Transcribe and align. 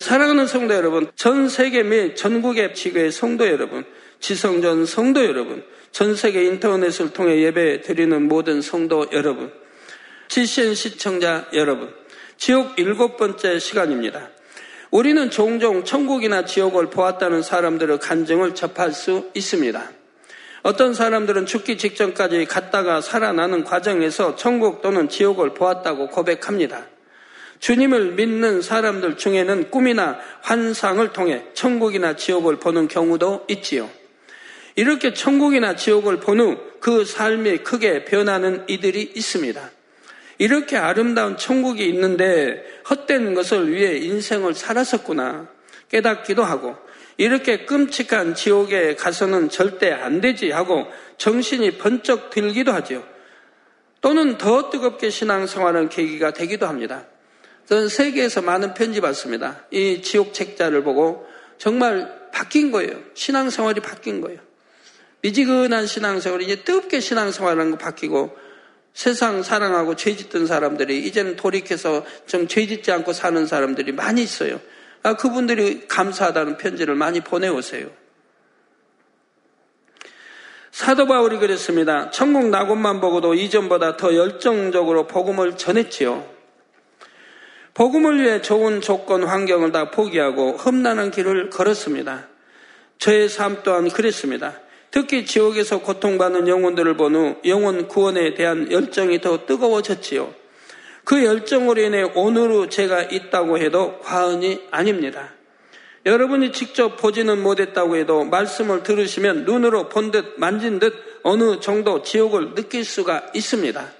사랑하는 0.00 0.46
성도 0.46 0.74
여러분, 0.74 1.10
전 1.16 1.48
세계 1.48 1.82
및 1.82 2.14
전국의 2.14 2.74
지교의 2.74 3.10
성도 3.10 3.48
여러분, 3.48 3.84
지성전 4.20 4.86
성도 4.86 5.24
여러분, 5.24 5.64
전 5.90 6.14
세계 6.14 6.44
인터넷을 6.44 7.12
통해 7.12 7.42
예배 7.42 7.80
드리는 7.80 8.28
모든 8.28 8.62
성도 8.62 9.06
여러분, 9.10 9.52
GCN 10.28 10.76
시청자 10.76 11.46
여러분, 11.52 11.92
지옥 12.36 12.78
일곱 12.78 13.16
번째 13.16 13.58
시간입니다. 13.58 14.30
우리는 14.92 15.30
종종 15.30 15.82
천국이나 15.82 16.44
지옥을 16.44 16.90
보았다는 16.90 17.42
사람들의 17.42 17.98
간증을 17.98 18.54
접할 18.54 18.92
수 18.92 19.28
있습니다. 19.34 19.90
어떤 20.62 20.94
사람들은 20.94 21.46
죽기 21.46 21.76
직전까지 21.76 22.44
갔다가 22.46 23.00
살아나는 23.00 23.64
과정에서 23.64 24.36
천국 24.36 24.80
또는 24.80 25.08
지옥을 25.08 25.54
보았다고 25.54 26.08
고백합니다. 26.08 26.86
주님을 27.60 28.12
믿는 28.12 28.62
사람들 28.62 29.16
중에는 29.16 29.70
꿈이나 29.70 30.18
환상을 30.42 31.12
통해 31.12 31.44
천국이나 31.54 32.16
지옥을 32.16 32.56
보는 32.56 32.88
경우도 32.88 33.46
있지요. 33.48 33.90
이렇게 34.76 35.12
천국이나 35.12 35.76
지옥을 35.76 36.18
본 36.20 36.40
후 36.40 36.68
그 36.80 37.04
삶이 37.04 37.58
크게 37.58 38.04
변하는 38.04 38.64
이들이 38.68 39.12
있습니다. 39.14 39.70
이렇게 40.38 40.76
아름다운 40.76 41.36
천국이 41.36 41.88
있는데 41.88 42.64
헛된 42.88 43.34
것을 43.34 43.72
위해 43.72 43.96
인생을 43.98 44.54
살았었구나 44.54 45.48
깨닫기도 45.90 46.44
하고 46.44 46.76
이렇게 47.16 47.64
끔찍한 47.64 48.36
지옥에 48.36 48.94
가서는 48.94 49.48
절대 49.48 49.90
안 49.90 50.20
되지 50.20 50.52
하고 50.52 50.86
정신이 51.16 51.78
번쩍 51.78 52.30
들기도 52.30 52.72
하죠. 52.72 53.04
또는 54.00 54.38
더 54.38 54.70
뜨겁게 54.70 55.10
신앙생활하는 55.10 55.88
계기가 55.88 56.30
되기도 56.30 56.68
합니다. 56.68 57.04
저는 57.68 57.88
세계에서 57.88 58.40
많은 58.40 58.72
편지 58.72 59.02
받습니다. 59.02 59.66
이 59.70 60.00
지옥 60.00 60.32
책자를 60.32 60.82
보고 60.82 61.26
정말 61.58 62.30
바뀐 62.32 62.70
거예요. 62.70 62.98
신앙생활이 63.12 63.80
바뀐 63.80 64.22
거예요. 64.22 64.40
미지근한 65.20 65.86
신앙생활이 65.86 66.46
이제 66.46 66.64
뜨겁게 66.64 67.00
신앙생활하는 67.00 67.72
거 67.72 67.76
바뀌고 67.76 68.34
세상 68.94 69.42
사랑하고 69.42 69.96
죄 69.96 70.16
짓던 70.16 70.46
사람들이 70.46 71.06
이제는 71.06 71.36
돌이켜서 71.36 72.06
좀 72.26 72.48
죄 72.48 72.66
짓지 72.66 72.90
않고 72.90 73.12
사는 73.12 73.46
사람들이 73.46 73.92
많이 73.92 74.22
있어요. 74.22 74.60
아, 75.02 75.16
그분들이 75.16 75.86
감사하다는 75.88 76.56
편지를 76.56 76.94
많이 76.94 77.20
보내오세요. 77.20 77.90
사도 80.70 81.06
바울이 81.06 81.38
그랬습니다. 81.38 82.10
천국 82.10 82.48
낙원만 82.48 83.00
보고도 83.00 83.34
이전보다 83.34 83.98
더 83.98 84.14
열정적으로 84.14 85.06
복음을 85.06 85.58
전했지요. 85.58 86.37
복음을 87.78 88.20
위해 88.20 88.42
좋은 88.42 88.80
조건, 88.80 89.22
환경을 89.22 89.70
다 89.70 89.92
포기하고 89.92 90.56
험난한 90.56 91.12
길을 91.12 91.48
걸었습니다. 91.48 92.26
저의 92.98 93.28
삶 93.28 93.62
또한 93.62 93.88
그랬습니다. 93.88 94.60
특히 94.90 95.24
지옥에서 95.24 95.78
고통받는 95.78 96.48
영혼들을 96.48 96.96
본 96.96 97.14
후 97.14 97.36
영혼 97.44 97.86
구원에 97.86 98.34
대한 98.34 98.72
열정이 98.72 99.20
더 99.20 99.46
뜨거워졌지요. 99.46 100.34
그 101.04 101.24
열정으로 101.24 101.80
인해 101.80 102.02
오늘의 102.02 102.68
제가 102.68 103.02
있다고 103.02 103.58
해도 103.58 104.00
과언이 104.00 104.60
아닙니다. 104.72 105.32
여러분이 106.04 106.50
직접 106.50 106.96
보지는 106.96 107.40
못했다고 107.40 107.94
해도 107.94 108.24
말씀을 108.24 108.82
들으시면 108.82 109.44
눈으로 109.44 109.88
본 109.88 110.10
듯 110.10 110.34
만진 110.36 110.80
듯 110.80 110.94
어느 111.22 111.60
정도 111.60 112.02
지옥을 112.02 112.56
느낄 112.56 112.84
수가 112.84 113.28
있습니다. 113.34 113.97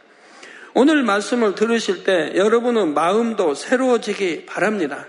오늘 0.81 1.03
말씀을 1.03 1.57
들으실 1.57 2.05
때 2.05 2.31
여러분의 2.37 2.87
마음도 2.87 3.53
새로워지기 3.53 4.47
바랍니다. 4.47 5.07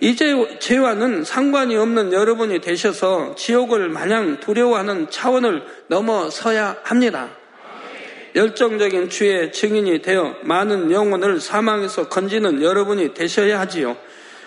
이제 0.00 0.34
죄와는 0.60 1.24
상관이 1.24 1.76
없는 1.76 2.14
여러분이 2.14 2.62
되셔서 2.62 3.34
지옥을 3.34 3.90
마냥 3.90 4.40
두려워하는 4.40 5.10
차원을 5.10 5.62
넘어서야 5.88 6.78
합니다. 6.84 7.28
열정적인 8.34 9.10
주의 9.10 9.52
증인이 9.52 10.00
되어 10.00 10.36
많은 10.40 10.90
영혼을 10.90 11.38
사망에서 11.38 12.08
건지는 12.08 12.62
여러분이 12.62 13.12
되셔야 13.12 13.60
하지요. 13.60 13.98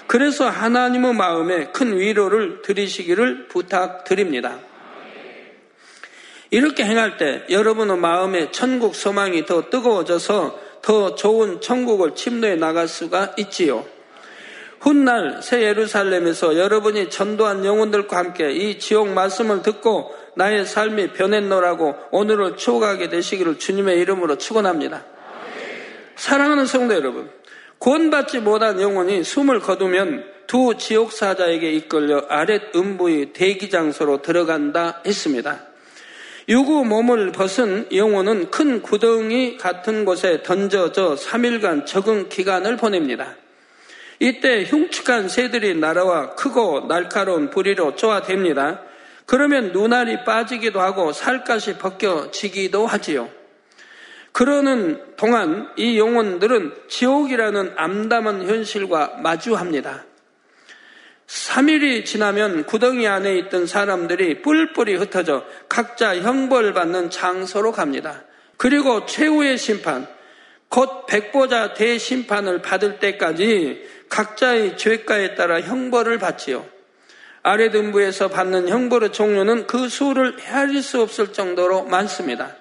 그래서 0.07 0.49
하나님의 0.49 1.13
마음에 1.13 1.65
큰 1.65 1.99
위로를 1.99 2.63
드리시기를 2.63 3.47
부탁드립니다. 3.47 4.57
이렇게 6.51 6.83
행할 6.83 7.17
때 7.17 7.43
여러분의 7.49 7.97
마음에 7.97 8.51
천국 8.51 8.95
소망이 8.95 9.45
더 9.45 9.69
뜨거워져서 9.69 10.59
더 10.81 11.15
좋은 11.15 11.61
천국을 11.61 12.15
침노해 12.15 12.55
나갈 12.55 12.87
수가 12.87 13.33
있지요. 13.37 13.85
훗날 14.79 15.41
새 15.41 15.63
예루살렘에서 15.63 16.57
여러분이 16.57 17.09
전도한 17.09 17.65
영혼들과 17.65 18.17
함께 18.17 18.51
이 18.51 18.77
지옥 18.77 19.09
말씀을 19.09 19.63
듣고 19.63 20.13
나의 20.35 20.65
삶이 20.65 21.13
변했노라고 21.13 21.95
오늘을 22.11 22.55
추억하게 22.55 23.09
되시기를 23.09 23.57
주님의 23.57 23.99
이름으로 24.01 24.37
축원합니다. 24.37 25.03
사랑하는 26.15 26.67
성도 26.67 26.93
여러분, 26.93 27.31
구원받지 27.79 28.39
못한 28.39 28.79
영혼이 28.79 29.23
숨을 29.23 29.59
거두면 29.59 30.23
두 30.45 30.75
지옥 30.77 31.11
사자에게 31.11 31.71
이끌려 31.71 32.23
아랫 32.29 32.75
음부의 32.75 33.33
대기 33.33 33.71
장소로 33.71 34.21
들어간다 34.21 35.01
했습니다. 35.05 35.74
유구 36.47 36.85
몸을 36.85 37.31
벗은 37.31 37.87
영혼은 37.91 38.51
큰 38.51 38.83
구덩이 38.83 39.57
같은 39.57 40.05
곳에 40.05 40.43
던져져 40.43 41.15
3일간 41.15 41.87
적응 41.87 42.29
기간을 42.29 42.77
보냅니다. 42.77 43.35
이때 44.19 44.63
흉측한 44.63 45.27
새들이 45.27 45.75
날아와 45.75 46.35
크고 46.35 46.87
날카로운 46.87 47.49
부리로 47.49 47.95
쪼아댑니다. 47.95 48.81
그러면 49.25 49.71
눈알이 49.71 50.23
빠지기도 50.23 50.81
하고 50.81 51.11
살갗이 51.11 51.77
벗겨지기도 51.77 52.85
하지요. 52.85 53.29
그러는 54.31 55.01
동안 55.15 55.71
이 55.77 55.97
영혼들은 55.97 56.73
지옥이라는 56.89 57.73
암담한 57.75 58.47
현실과 58.47 59.17
마주합니다. 59.23 60.05
3일이 61.27 62.05
지나면 62.05 62.65
구덩이 62.65 63.07
안에 63.07 63.35
있던 63.37 63.65
사람들이 63.65 64.41
뿔뿔이 64.41 64.95
흩어져 64.95 65.43
각자 65.67 66.15
형벌받는 66.15 67.09
장소로 67.09 67.71
갑니다. 67.71 68.23
그리고 68.57 69.05
최후의 69.05 69.57
심판, 69.57 70.07
곧 70.69 71.05
백보자 71.07 71.73
대심판을 71.73 72.61
받을 72.61 72.99
때까지 72.99 73.87
각자의 74.09 74.77
죄가에 74.77 75.35
따라 75.35 75.61
형벌을 75.61 76.19
받지요. 76.19 76.65
아래 77.41 77.69
등부에서 77.69 78.27
받는 78.27 78.69
형벌의 78.69 79.11
종류는 79.11 79.67
그 79.67 79.87
수를 79.87 80.39
헤아릴 80.39 80.81
수 80.81 81.01
없을 81.01 81.31
정도로 81.31 81.83
많습니다. 81.83 82.55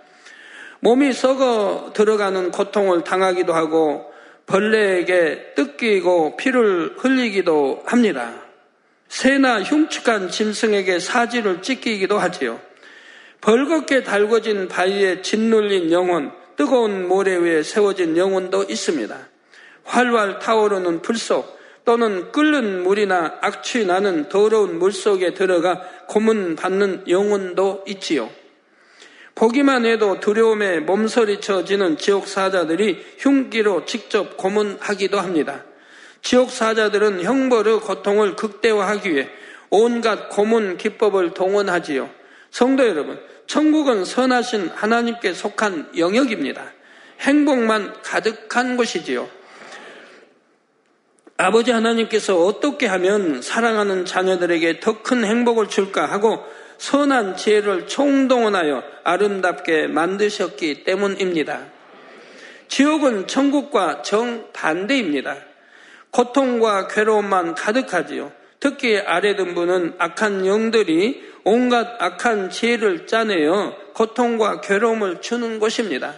몸이 0.81 1.13
썩어 1.15 1.93
들어가는 1.95 2.51
고통을 2.51 3.05
당하기도 3.05 3.55
하고 3.55 4.13
벌레에게 4.47 5.55
뜯기고 5.55 6.37
피를 6.37 6.97
흘리기도 6.99 7.83
합니다. 7.87 8.44
새나 9.15 9.63
흉측한 9.63 10.29
짐승에게 10.29 10.99
사지를 10.99 11.63
찢기기도 11.63 12.19
하지요. 12.19 12.61
벌겋게 13.43 14.03
달궈진 14.03 14.67
바위에 14.67 15.23
짓눌린 15.23 15.93
영혼, 15.93 16.33
뜨거운 16.57 17.07
모래 17.07 17.37
위에 17.37 17.63
세워진 17.63 18.17
영혼도 18.17 18.65
있습니다. 18.65 19.17
활활 19.85 20.41
타오르는 20.41 21.03
불속 21.03 21.57
또는 21.85 22.33
끓는 22.33 22.83
물이나 22.83 23.39
악취 23.41 23.87
나는 23.87 24.29
더러운 24.29 24.81
물 24.81 24.91
속에 24.91 25.33
들어가 25.33 25.81
고문받는 26.09 27.05
영혼도 27.09 27.85
있지요. 27.87 28.29
보기만 29.37 29.87
해도 29.87 30.19
두려움에 30.19 30.81
몸서리쳐지는 30.81 31.99
지옥 31.99 32.27
사자들이 32.27 33.01
흉기로 33.19 33.85
직접 33.85 34.37
고문하기도 34.37 35.21
합니다. 35.21 35.63
지옥 36.25 36.51
사자들은 36.51 37.23
형벌의 37.23 37.81
고통을 37.81 38.35
극대화하기 38.35 39.15
위해 39.15 39.29
온갖 39.69 40.31
고문 40.31 40.79
기법을 40.79 41.35
동원하지요. 41.35 42.09
성도 42.51 42.89
여러분, 42.89 43.21
천국은 43.47 44.07
선하신 44.07 44.71
하나님께 44.75 45.35
속한 45.35 45.93
영역입니다. 45.99 46.73
행복만 47.21 47.93
가득한 48.03 48.79
곳이지요. 48.79 49.29
아버지 51.37 51.73
하나님께서 51.73 52.43
어떻게 52.43 52.87
하면 52.87 53.43
사랑하는 53.43 54.07
자녀들에게 54.07 54.81
더 54.81 55.03
큰 55.03 55.25
행복을 55.25 55.69
줄까 55.69 56.07
하고 56.07 56.43
선한 56.79 57.37
지혜를 57.37 57.87
총동원하여 57.87 58.83
아름답게 59.05 59.89
만드셨기 59.89 60.85
때문입니다. 60.85 61.67
지옥은 62.69 63.27
천국과 63.27 64.01
정반대입니다. 64.03 65.54
고통과 66.15 66.87
괴로움만 66.87 67.57
가득하지요. 67.57 68.31
특히 68.61 68.99
아래 68.99 69.35
등부는 69.35 69.97
악한 69.99 70.47
영들이 70.47 71.35
온갖 71.43 71.97
악한 71.99 72.51
지혜를 72.51 73.09
짜내어 73.09 73.75
고통과 73.95 74.61
괴로움을 74.61 75.21
주는 75.21 75.59
곳입니다. 75.59 76.15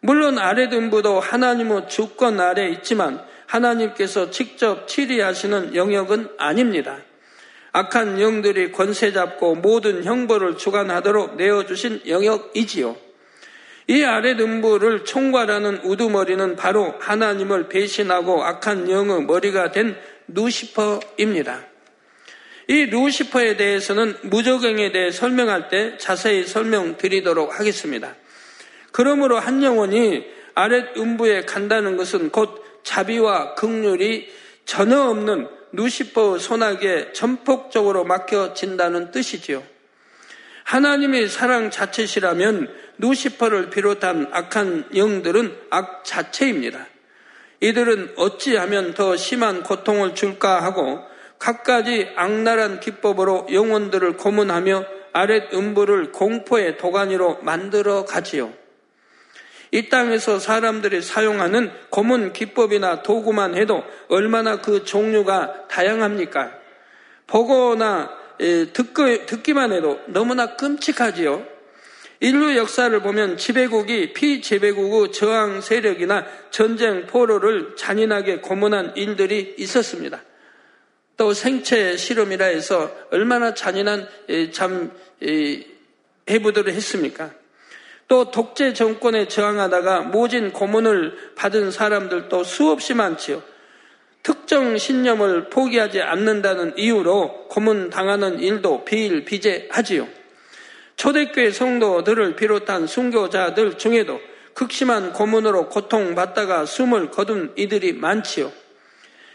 물론 0.00 0.38
아래 0.38 0.68
등부도 0.68 1.20
하나님의 1.20 1.88
주권 1.88 2.38
아래 2.38 2.68
있지만 2.68 3.24
하나님께서 3.46 4.30
직접 4.30 4.86
치리하시는 4.86 5.74
영역은 5.74 6.28
아닙니다. 6.36 6.98
악한 7.72 8.20
영들이 8.20 8.72
권세 8.72 9.10
잡고 9.10 9.54
모든 9.54 10.04
형벌을 10.04 10.58
주관하도록 10.58 11.36
내어주신 11.36 12.02
영역이지요. 12.06 13.03
이 13.86 14.02
아랫 14.02 14.40
음부를 14.40 15.04
총괄하는 15.04 15.80
우두머리는 15.84 16.56
바로 16.56 16.94
하나님을 17.00 17.68
배신하고 17.68 18.42
악한 18.42 18.90
영의 18.90 19.24
머리가 19.24 19.72
된 19.72 19.96
루시퍼입니다. 20.28 21.66
이 22.68 22.86
루시퍼에 22.86 23.56
대해서는 23.56 24.16
무적행에 24.22 24.90
대해 24.90 25.10
설명할 25.10 25.68
때 25.68 25.98
자세히 25.98 26.46
설명드리도록 26.46 27.58
하겠습니다. 27.58 28.14
그러므로 28.90 29.38
한 29.38 29.62
영혼이 29.62 30.24
아랫 30.54 30.96
음부에 30.96 31.42
간다는 31.42 31.96
것은 31.98 32.30
곧 32.30 32.64
자비와 32.84 33.54
극률이 33.54 34.32
전혀 34.64 35.00
없는 35.02 35.48
루시퍼 35.72 36.38
손아귀에 36.38 37.12
전폭적으로 37.12 38.04
맡겨진다는 38.04 39.10
뜻이지요. 39.10 39.73
하나님의 40.64 41.28
사랑 41.28 41.70
자체시라면 41.70 42.74
루시퍼를 42.98 43.70
비롯한 43.70 44.28
악한 44.32 44.90
영들은 44.96 45.56
악 45.70 46.04
자체입니다. 46.04 46.86
이들은 47.60 48.14
어찌하면 48.16 48.94
더 48.94 49.16
심한 49.16 49.62
고통을 49.62 50.14
줄까 50.14 50.62
하고 50.62 51.00
갖가지 51.38 52.08
악랄한 52.16 52.80
기법으로 52.80 53.46
영혼들을 53.52 54.16
고문하며 54.16 54.84
아랫 55.12 55.54
음부를 55.54 56.12
공포의 56.12 56.76
도가니로 56.76 57.38
만들어 57.42 58.04
가지요. 58.04 58.52
이 59.70 59.88
땅에서 59.88 60.38
사람들이 60.38 61.02
사용하는 61.02 61.70
고문 61.90 62.32
기법이나 62.32 63.02
도구만 63.02 63.54
해도 63.56 63.82
얼마나 64.08 64.60
그 64.60 64.84
종류가 64.84 65.68
다양합니까? 65.68 66.52
보거나 67.26 68.23
듣기 68.38 69.52
만 69.52 69.72
해도 69.72 70.00
너무나 70.06 70.56
끔찍하지요. 70.56 71.46
인류 72.20 72.56
역사를 72.56 72.98
보면 73.00 73.36
지배국이 73.36 74.12
피지배국의 74.12 75.12
저항 75.12 75.60
세력이나 75.60 76.24
전쟁 76.50 77.06
포로를 77.06 77.76
잔인하게 77.76 78.40
고문한 78.40 78.96
일들이 78.96 79.54
있었습니다. 79.58 80.22
또 81.16 81.32
생체 81.34 81.96
실험이라 81.96 82.46
해서 82.46 82.90
얼마나 83.10 83.54
잔인한 83.54 84.08
참 84.52 84.90
해부들을 86.28 86.72
했습니까? 86.72 87.30
또 88.08 88.30
독재 88.30 88.72
정권에 88.72 89.28
저항하다가 89.28 90.00
모진 90.02 90.52
고문을 90.52 91.34
받은 91.36 91.70
사람들도 91.70 92.44
수없이 92.44 92.94
많지요. 92.94 93.42
특정 94.24 94.78
신념을 94.78 95.50
포기하지 95.50 96.00
않는다는 96.00 96.78
이유로 96.78 97.46
고문 97.48 97.90
당하는 97.90 98.40
일도 98.40 98.84
비일비재하지요. 98.86 100.08
초대교회 100.96 101.50
성도들을 101.50 102.34
비롯한 102.34 102.86
순교자들 102.86 103.76
중에도 103.76 104.18
극심한 104.54 105.12
고문으로 105.12 105.68
고통받다가 105.68 106.64
숨을 106.64 107.10
거둔 107.10 107.52
이들이 107.56 107.92
많지요. 107.92 108.50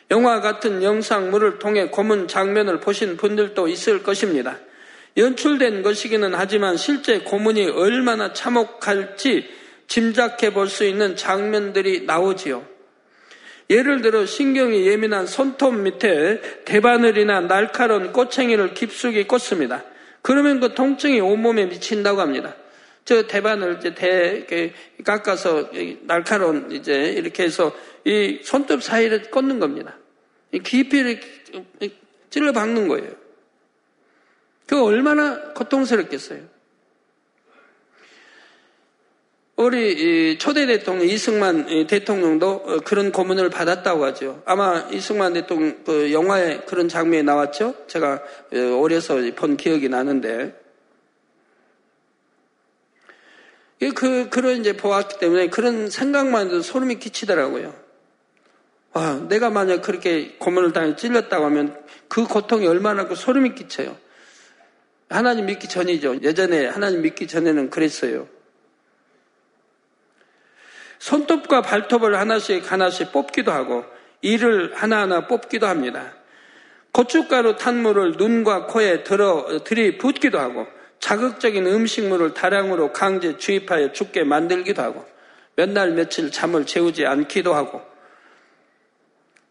영화 0.09 0.41
같은 0.41 0.81
영상물을 0.81 1.59
통해 1.59 1.89
고문 1.89 2.27
장면을 2.27 2.79
보신 2.79 3.15
분들도 3.15 3.67
있을 3.67 4.01
것입니다. 4.01 4.57
연출된 5.17 5.83
것이기는 5.83 6.33
하지만 6.33 6.77
실제 6.77 7.19
고문이 7.19 7.69
얼마나 7.69 8.33
참혹할지 8.33 9.47
짐작해 9.87 10.51
볼 10.51 10.67
수 10.67 10.83
있는 10.83 11.15
장면들이 11.15 12.05
나오지요. 12.05 12.68
예를 13.69 14.01
들어 14.01 14.25
신경이 14.25 14.87
예민한 14.87 15.27
손톱 15.27 15.75
밑에 15.75 16.41
대바늘이나 16.65 17.41
날카로운 17.41 18.11
꼬챙이를 18.11 18.73
깊숙이 18.73 19.25
꽂습니다. 19.25 19.83
그러면 20.21 20.59
그 20.59 20.73
통증이 20.73 21.19
온몸에 21.19 21.65
미친다고 21.65 22.19
합니다. 22.19 22.55
저 23.05 23.27
대바늘 23.27 23.77
이제 23.77 23.93
대 23.93 24.73
깎아서 25.03 25.69
날카로운 26.01 26.71
이제 26.71 27.13
이렇게 27.15 27.43
해서 27.43 27.71
이 28.05 28.39
손톱 28.43 28.83
사이를 28.83 29.29
꽂는 29.29 29.59
겁니다. 29.59 29.95
깊이 30.63 31.19
찔러 32.29 32.51
박는 32.51 32.87
거예요. 32.87 33.11
그 34.65 34.83
얼마나 34.83 35.53
고통스럽겠어요. 35.53 36.41
우리 39.59 40.37
초대 40.37 40.65
대통령 40.65 41.05
이승만 41.05 41.85
대통령도 41.85 42.49
어, 42.49 42.77
그런 42.85 43.11
고문을 43.11 43.49
받았다고 43.49 44.05
하죠. 44.05 44.41
아마 44.45 44.87
이승만 44.89 45.33
대통령 45.33 45.83
그 45.83 46.13
영화에 46.13 46.61
그런 46.61 46.87
장면이 46.87 47.23
나왔죠. 47.23 47.75
제가 47.87 48.21
어, 48.53 48.79
어려서 48.81 49.15
본 49.35 49.57
기억이 49.57 49.89
나는데 49.89 50.57
그 53.95 54.29
그런 54.29 54.61
이제 54.61 54.77
보았기 54.77 55.19
때문에 55.19 55.49
그런 55.49 55.89
생각만 55.89 56.47
해도 56.47 56.61
소름이 56.61 56.99
끼치더라고요. 56.99 57.75
와, 58.93 59.15
내가 59.27 59.49
만약 59.49 59.81
그렇게 59.81 60.37
고문을 60.39 60.71
당해 60.71 60.95
찔렸다고 60.95 61.43
하면 61.43 61.77
그 62.07 62.23
고통이 62.23 62.65
얼마나 62.65 63.07
그 63.07 63.15
소름이 63.15 63.55
끼쳐요. 63.55 63.97
하나님 65.09 65.47
믿기 65.47 65.67
전이죠. 65.67 66.21
예전에 66.21 66.65
하나님 66.67 67.01
믿기 67.01 67.27
전에는 67.27 67.69
그랬어요. 67.69 68.38
손톱과 70.99 71.61
발톱을 71.61 72.17
하나씩 72.17 72.71
하나씩 72.71 73.11
뽑기도 73.11 73.51
하고 73.51 73.85
이를 74.21 74.75
하나하나 74.75 75.27
뽑기도 75.27 75.65
합니다. 75.65 76.13
고춧가루 76.91 77.55
탄 77.55 77.81
물을 77.81 78.13
눈과 78.17 78.65
코에 78.67 79.03
들어 79.03 79.63
들이붓기도 79.63 80.39
하고 80.39 80.67
자극적인 80.99 81.65
음식물을 81.65 82.33
다량으로 82.33 82.91
강제 82.91 83.37
주입하여 83.37 83.93
죽게 83.93 84.23
만들기도 84.23 84.81
하고 84.81 85.05
몇 85.55 85.69
날 85.69 85.91
며칠 85.91 86.31
잠을 86.31 86.65
재우지 86.65 87.05
않기도 87.05 87.53
하고 87.53 87.81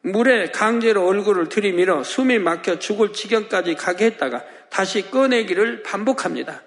물에 0.02 0.50
강제로 0.50 1.06
얼굴을 1.06 1.48
들이밀어 1.48 2.02
숨이 2.02 2.38
막혀 2.38 2.78
죽을 2.78 3.12
지경까지 3.12 3.74
가게 3.74 4.06
했다가 4.06 4.44
다시 4.70 5.10
꺼내기를 5.10 5.82
반복합니다. 5.82 6.62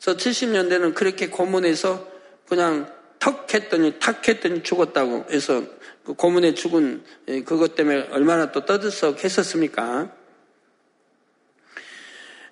그래서 0.00 0.18
70년대는 0.18 0.94
그렇게 0.94 1.28
고문해서 1.28 2.06
그냥 2.48 2.92
턱 3.22 3.54
했더니 3.54 4.00
탁 4.00 4.26
했더니 4.26 4.64
죽었다고 4.64 5.26
해서 5.30 5.62
그 6.04 6.14
고문에 6.14 6.54
죽은 6.54 7.04
예, 7.28 7.42
그것 7.42 7.76
때문에 7.76 8.08
얼마나 8.10 8.50
또 8.50 8.64
떠들썩 8.64 9.22
했었습니까? 9.22 10.10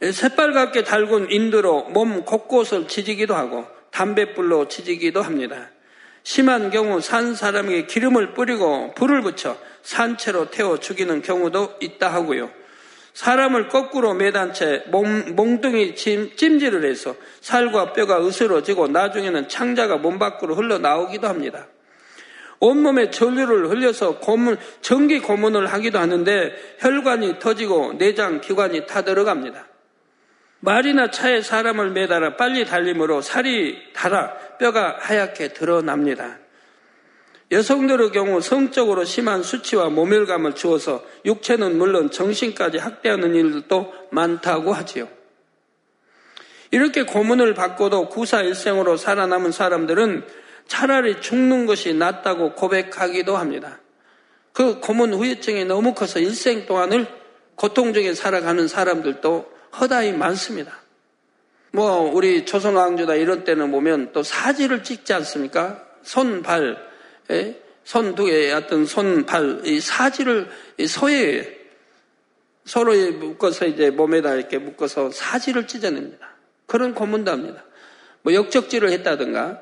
예, 0.03 0.13
새빨갛게 0.13 0.85
달군 0.85 1.29
인두로 1.29 1.89
몸 1.89 2.25
곳곳을 2.25 2.87
지지기도 2.87 3.35
하고 3.35 3.67
담뱃불로 3.91 4.69
지지기도 4.69 5.23
합니다. 5.23 5.71
심한 6.23 6.71
경우 6.71 7.01
산 7.01 7.35
사람에게 7.35 7.87
기름을 7.87 8.35
뿌리고 8.35 8.95
불을 8.95 9.23
붙여 9.23 9.59
산채로 9.83 10.53
태워 10.53 10.79
죽이는 10.79 11.23
경우도 11.23 11.79
있다 11.81 12.15
하고요. 12.15 12.49
사람을 13.21 13.69
거꾸로 13.69 14.15
매단 14.15 14.55
채 14.55 14.83
몸, 14.87 15.37
몽둥이 15.37 15.95
찜, 15.95 16.35
찜질을 16.37 16.87
해서 16.89 17.15
살과 17.43 17.93
뼈가 17.93 18.27
으스러지고 18.27 18.89
나중에는 18.89 19.47
창자가 19.47 19.99
몸 19.99 20.19
밖으로 20.19 20.55
흘러나오기도 20.55 21.29
합니다. 21.29 21.67
온몸에 22.61 23.11
전류를 23.11 23.69
흘려서 23.69 24.21
고문, 24.21 24.57
전기 24.81 25.21
고문을 25.21 25.67
하기도 25.67 25.99
하는데 25.99 26.55
혈관이 26.79 27.39
터지고 27.39 27.99
내장 27.99 28.41
기관이 28.41 28.87
타 28.87 29.03
들어갑니다. 29.03 29.67
말이나 30.61 31.11
차에 31.11 31.43
사람을 31.43 31.91
매달아 31.91 32.37
빨리 32.37 32.65
달림으로 32.65 33.21
살이 33.21 33.93
달아 33.93 34.33
뼈가 34.59 34.97
하얗게 34.99 35.49
드러납니다. 35.49 36.39
여성들의 37.51 38.13
경우 38.13 38.41
성적으로 38.41 39.05
심한 39.05 39.43
수치와 39.43 39.89
모멸감을 39.89 40.55
주어서 40.55 41.03
육체는 41.25 41.79
물론 41.79 42.11
정신까지 42.11 42.79
학대하는 42.79 43.35
일도 43.35 43.93
많다고 44.11 44.73
하지요. 44.73 45.09
이렇게 46.71 47.03
고문을 47.03 47.55
받고도 47.55 48.09
구사 48.09 48.43
일생으로 48.43 48.97
살아남은 48.97 49.51
사람들은 49.51 50.25
차라리 50.69 51.21
죽는 51.21 51.67
것이 51.67 51.93
낫다고 51.95 52.55
고백하기도 52.55 53.37
합니다. 53.37 53.81
그 54.53 54.79
고문 54.79 55.13
후유증이 55.13 55.65
너무 55.65 55.95
커서 55.95 56.21
일생 56.21 56.67
동안을 56.67 57.09
고통적인 57.57 58.15
살아가는 58.15 58.69
사람들도 58.69 59.51
허다히 59.81 60.13
많습니다. 60.13 60.79
뭐 61.73 62.13
우리 62.13 62.47
조선 62.47 62.77
왕조다 62.77 63.17
이런 63.17 63.43
때는 63.43 63.73
보면 63.73 64.13
또 64.13 64.23
사지를 64.23 64.85
찍지 64.85 65.13
않습니까? 65.13 65.85
손, 66.03 66.43
발, 66.43 66.77
예? 66.77 66.90
손두 67.85 68.27
개의 68.27 68.53
어떤 68.53 68.87
손, 68.87 69.27
발, 69.27 69.61
이 69.65 69.81
사지를 69.81 70.49
소에 70.87 71.59
서로 72.65 72.95
묶어서 72.95 73.67
이제 73.67 73.91
몸에다 73.91 74.35
이렇게 74.35 74.59
묶어서 74.59 75.11
사지를 75.11 75.67
찢어냅니다. 75.67 76.31
그런 76.67 76.95
고문도 76.95 77.31
합니다. 77.31 77.65
뭐 78.23 78.35
역적질을 78.35 78.91
했다든가 78.91 79.61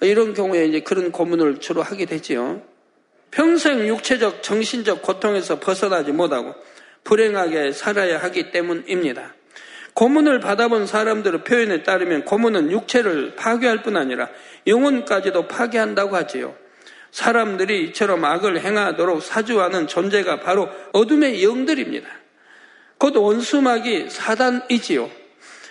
이런 0.00 0.34
경우에 0.34 0.66
이제 0.66 0.80
그런 0.80 1.12
고문을 1.12 1.60
주로 1.60 1.82
하게 1.82 2.04
되지요. 2.04 2.62
평생 3.30 3.86
육체적, 3.86 4.42
정신적 4.42 5.02
고통에서 5.02 5.60
벗어나지 5.60 6.12
못하고 6.12 6.54
불행하게 7.04 7.72
살아야 7.72 8.18
하기 8.18 8.50
때문입니다. 8.50 9.34
고문을 9.94 10.40
받아본 10.40 10.86
사람들의 10.86 11.44
표현에 11.44 11.82
따르면 11.82 12.24
고문은 12.24 12.70
육체를 12.70 13.34
파괴할 13.36 13.82
뿐 13.82 13.96
아니라 13.96 14.28
영혼까지도 14.66 15.48
파괴한다고 15.48 16.16
하지요. 16.16 16.54
사람들이 17.10 17.84
이처럼 17.84 18.24
악을 18.24 18.60
행하도록 18.60 19.22
사주하는 19.22 19.86
존재가 19.86 20.40
바로 20.40 20.68
어둠의 20.92 21.42
영들입니다. 21.42 22.08
곧 22.98 23.16
원수막이 23.16 24.10
사단이지요. 24.10 25.10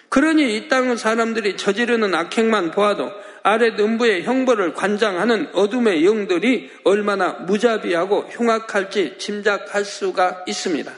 그러니 0.10 0.56
이 0.56 0.68
땅의 0.70 0.98
사람들이 0.98 1.58
저지르는 1.58 2.16
악행만 2.16 2.72
보아도 2.72 3.12
아랫 3.44 3.80
음부의 3.80 4.24
형벌을 4.24 4.74
관장하는 4.74 5.50
어둠의 5.54 6.06
영들이 6.06 6.72
얼마나 6.84 7.34
무자비하고 7.34 8.28
흉악할지 8.30 9.16
짐작할 9.18 9.86
수가 9.86 10.44
있습니다. 10.48 10.92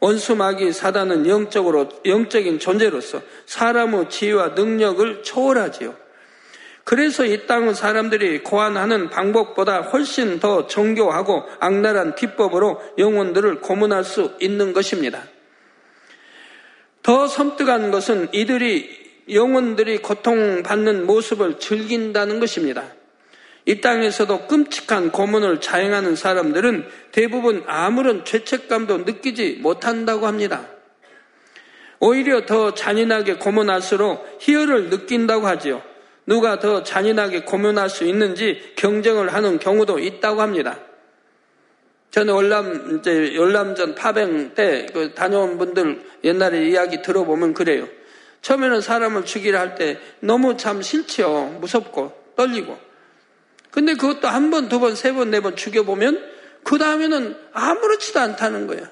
원수마귀 0.00 0.72
사단은 0.72 1.26
영적으로 1.26 1.88
영적인 2.04 2.58
존재로서 2.58 3.22
사람의 3.46 4.10
지혜와 4.10 4.48
능력을 4.48 5.22
초월하지요. 5.22 6.05
그래서 6.86 7.24
이 7.24 7.48
땅의 7.48 7.74
사람들이 7.74 8.44
고안하는 8.44 9.10
방법보다 9.10 9.80
훨씬 9.80 10.38
더 10.38 10.68
정교하고 10.68 11.42
악랄한 11.58 12.14
기법으로 12.14 12.80
영혼들을 12.96 13.60
고문할 13.60 14.04
수 14.04 14.36
있는 14.40 14.72
것입니다. 14.72 15.24
더 17.02 17.26
섬뜩한 17.26 17.90
것은 17.90 18.28
이들이 18.30 19.24
영혼들이 19.32 19.98
고통받는 19.98 21.06
모습을 21.06 21.58
즐긴다는 21.58 22.38
것입니다. 22.38 22.84
이 23.64 23.80
땅에서도 23.80 24.46
끔찍한 24.46 25.10
고문을 25.10 25.60
자행하는 25.60 26.14
사람들은 26.14 26.86
대부분 27.10 27.64
아무런 27.66 28.24
죄책감도 28.24 28.98
느끼지 28.98 29.58
못한다고 29.60 30.28
합니다. 30.28 30.68
오히려 31.98 32.46
더 32.46 32.74
잔인하게 32.74 33.38
고문할수록 33.38 34.36
희열을 34.38 34.90
느낀다고 34.90 35.48
하지요. 35.48 35.95
누가 36.26 36.58
더 36.58 36.82
잔인하게 36.82 37.42
고문할 37.42 37.88
수 37.88 38.04
있는지 38.04 38.72
경쟁을 38.76 39.32
하는 39.32 39.58
경우도 39.58 39.98
있다고 40.00 40.42
합니다. 40.42 40.78
저는 42.10 42.34
월남, 42.34 42.98
이제 42.98 43.34
열남전 43.34 43.94
파병 43.94 44.54
때 44.54 44.86
그 44.92 45.14
다녀온 45.14 45.58
분들 45.58 46.02
옛날에 46.24 46.68
이야기 46.68 47.02
들어보면 47.02 47.54
그래요. 47.54 47.88
처음에는 48.42 48.80
사람을 48.80 49.24
죽이려 49.24 49.58
할 49.58 49.74
때 49.76 49.98
너무 50.20 50.56
참 50.56 50.82
싫지요. 50.82 51.58
무섭고 51.60 52.12
떨리고. 52.36 52.78
근데 53.70 53.94
그것도 53.94 54.28
한 54.28 54.50
번, 54.50 54.68
두 54.68 54.80
번, 54.80 54.94
세 54.94 55.12
번, 55.12 55.30
네 55.30 55.40
번 55.40 55.56
죽여보면 55.56 56.24
그 56.64 56.78
다음에는 56.78 57.36
아무렇지도 57.52 58.18
않다는 58.20 58.66
거예요. 58.66 58.86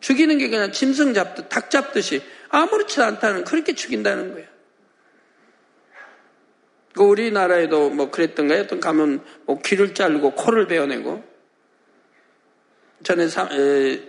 죽이는 0.00 0.38
게 0.38 0.48
그냥 0.48 0.72
짐승 0.72 1.14
잡듯, 1.14 1.48
닭 1.48 1.70
잡듯이 1.70 2.22
아무렇지도 2.48 3.04
않다는 3.04 3.44
그렇게 3.44 3.74
죽인다는 3.74 4.32
거예요. 4.32 4.48
그 6.94 7.02
우리나라에도 7.02 7.90
뭐 7.90 8.10
그랬던가요? 8.10 8.62
어떤 8.62 8.80
가면 8.80 9.22
뭐 9.46 9.60
귀를 9.64 9.94
자르고 9.94 10.32
코를 10.32 10.66
베어내고 10.66 11.22
전에 13.02 13.28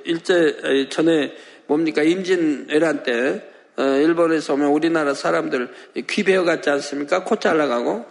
일제 0.03 0.87
전에 0.89 1.35
뭡니까 1.67 2.03
임진왜란 2.03 3.03
때 3.03 3.47
어, 3.77 3.83
일본에서 3.83 4.53
오면 4.53 4.67
우리나라 4.67 5.13
사람들 5.13 5.71
귀 6.09 6.23
베어갔지 6.23 6.69
않습니까? 6.69 7.23
코 7.23 7.37
잘라가고 7.37 8.05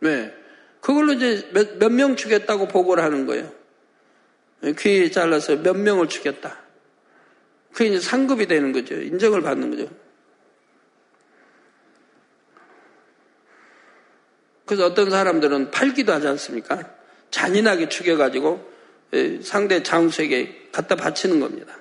왜? 0.00 0.34
그걸로 0.80 1.12
이제 1.14 1.48
몇 1.78 1.90
명 1.90 2.16
죽였다고 2.16 2.68
보고를 2.68 3.02
하는 3.02 3.26
거예요. 3.26 3.52
귀 4.78 5.10
잘라서 5.10 5.56
몇 5.56 5.76
명을 5.76 6.08
죽였다. 6.08 6.58
그게 7.72 7.86
이제 7.90 8.00
상급이 8.00 8.46
되는 8.46 8.72
거죠. 8.72 8.94
인정을 8.94 9.42
받는 9.42 9.70
거죠. 9.70 9.90
그래서 14.68 14.84
어떤 14.84 15.08
사람들은 15.08 15.70
팔기도 15.70 16.12
하지 16.12 16.28
않습니까? 16.28 16.78
잔인하게 17.30 17.88
죽여가지고 17.88 18.70
상대 19.42 19.82
장수에게 19.82 20.68
갖다 20.70 20.94
바치는 20.94 21.40
겁니다. 21.40 21.74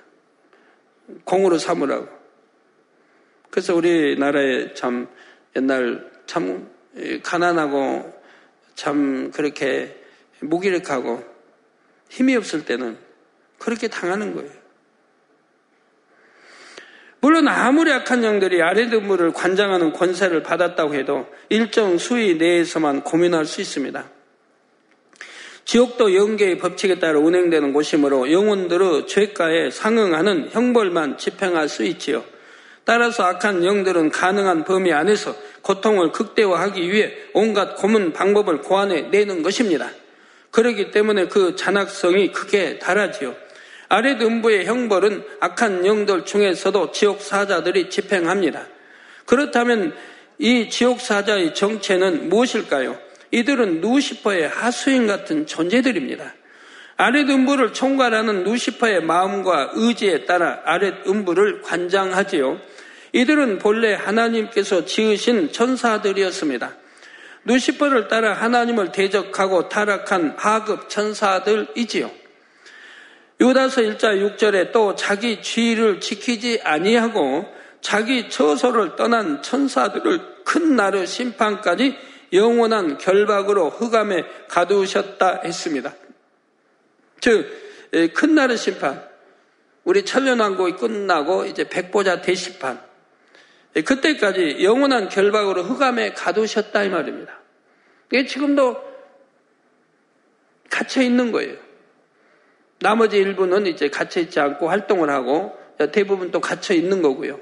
공으로 1.26 1.58
삼으라고. 1.58 2.08
그래서 3.50 3.76
우리나라에 3.76 4.74
참 4.74 5.10
옛날 5.58 6.10
참 6.28 6.70
가난하고 7.24 8.14
참 8.76 9.32
그렇게 9.32 10.02
무기력하고 10.40 11.24
힘이 12.10 12.38
없을 12.38 12.64
때는 12.64 12.98
그렇게 13.58 13.90
당하는 13.90 14.34
거예요. 14.34 14.52
물론 17.20 17.48
아무리 17.48 17.92
악한 17.92 18.24
영들이 18.24 18.62
아래드물을 18.62 19.34
관장하는 19.34 19.92
권세를 19.92 20.44
받았다고 20.44 20.94
해도 20.94 21.28
일정 21.50 21.98
수위 21.98 22.36
내에서만 22.36 23.02
고민할 23.02 23.46
수 23.46 23.62
있습니다. 23.62 24.06
지옥도 25.66 26.16
영계의 26.16 26.60
법칙에 26.60 27.00
따라 27.00 27.20
운행되는 27.20 27.74
곳이므로 27.74 28.32
영혼들의 28.32 29.08
죄가에 29.08 29.70
상응하는 29.70 30.50
형벌만 30.52 31.18
집행할 31.18 31.68
수 31.68 31.84
있지요. 31.84 32.24
따라서 32.86 33.24
악한 33.24 33.66
영들은 33.66 34.12
가능한 34.12 34.64
범위 34.64 34.94
안에서 34.94 35.36
고통을 35.64 36.14
극대화하기 36.14 36.90
위해 36.90 37.12
온갖 37.34 37.76
고문 37.76 38.14
방법을 38.14 38.62
고안해 38.62 39.10
내는 39.12 39.44
것입니다. 39.44 39.90
그러기 40.52 40.92
때문에 40.92 41.28
그 41.28 41.58
잔악성이 41.58 42.32
크게 42.32 42.80
달하지요. 42.80 43.36
아랫 43.90 44.22
음부의 44.22 44.66
형벌은 44.66 45.24
악한 45.40 45.86
영들 45.86 46.26
중에서도 46.26 46.92
지옥 46.92 47.22
사자들이 47.22 47.90
집행합니다. 47.90 48.68
그렇다면 49.26 49.94
이 50.40 50.70
지옥 50.70 51.00
사자의 51.02 51.54
정체는 51.54 52.30
무엇일까요? 52.30 52.98
이들은 53.32 53.82
누시퍼의 53.82 54.48
하수인 54.48 55.08
같은 55.08 55.48
존재들입니다. 55.48 56.34
아랫 56.98 57.30
음부를 57.30 57.74
총괄하는 57.74 58.44
누시퍼의 58.44 59.04
마음과 59.04 59.72
의지에 59.76 60.26
따라 60.26 60.62
아랫 60.66 61.08
음부를 61.08 61.62
관장하지요. 61.62 62.60
이들은 63.14 63.60
본래 63.60 63.94
하나님께서 63.94 64.86
지으신 64.86 65.52
천사들이었습니다. 65.52 66.76
누시퍼를 67.46 68.08
따라 68.08 68.34
하나님을 68.34 68.92
대적하고 68.92 69.70
타락한 69.70 70.36
하급 70.38 70.90
천사들이지요. 70.90 72.12
요다서 73.40 73.82
1자 73.82 74.38
6절에 74.38 74.72
또 74.72 74.96
자기 74.96 75.42
지위를 75.42 76.00
지키지 76.00 76.62
아니하고 76.64 77.46
자기 77.82 78.30
처소를 78.30 78.96
떠난 78.96 79.42
천사들을 79.44 80.44
큰 80.44 80.76
나르 80.76 81.06
심판까지 81.06 81.96
영원한 82.34 82.98
결박으로 82.98 83.70
흑암에 83.70 84.24
가두셨다 84.48 85.42
했습니다. 85.46 85.94
즉, 87.22 87.48
큰 88.14 88.36
나르 88.36 88.58
심판, 88.58 89.08
우리 89.84 90.04
천년왕국이 90.04 90.74
끝나고 90.74 91.46
이제 91.46 91.70
백보자 91.70 92.22
대심판, 92.22 92.82
예, 93.76 93.82
그때까지 93.84 94.58
영원한 94.64 95.08
결박으로 95.08 95.64
흑암에 95.64 96.14
가두셨다 96.14 96.84
이 96.84 96.90
말입니다. 96.90 97.40
이게 98.12 98.26
지금도 98.26 98.76
갇혀 100.70 101.02
있는 101.02 101.32
거예요. 101.32 101.67
나머지 102.80 103.18
일부는 103.18 103.66
이제 103.68 103.90
갇혀 103.90 104.22
있지 104.22 104.40
않고 104.40 104.70
활동을 104.70 105.10
하고 105.10 105.58
대부분 105.92 106.32
또 106.32 106.40
갇혀 106.40 106.74
있는 106.74 107.02
거고요. 107.02 107.40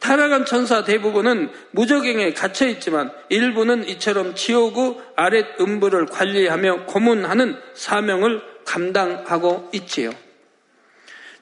타락한 0.00 0.46
천사 0.46 0.84
대부분은 0.84 1.50
무적행에 1.70 2.32
갇혀 2.32 2.66
있지만 2.66 3.12
일부는 3.28 3.86
이처럼 3.88 4.34
지옥의 4.34 4.96
아랫 5.16 5.60
음부를 5.60 6.06
관리하며 6.06 6.86
고문하는 6.86 7.56
사명을 7.74 8.42
감당하고 8.64 9.68
있지요. 9.72 10.10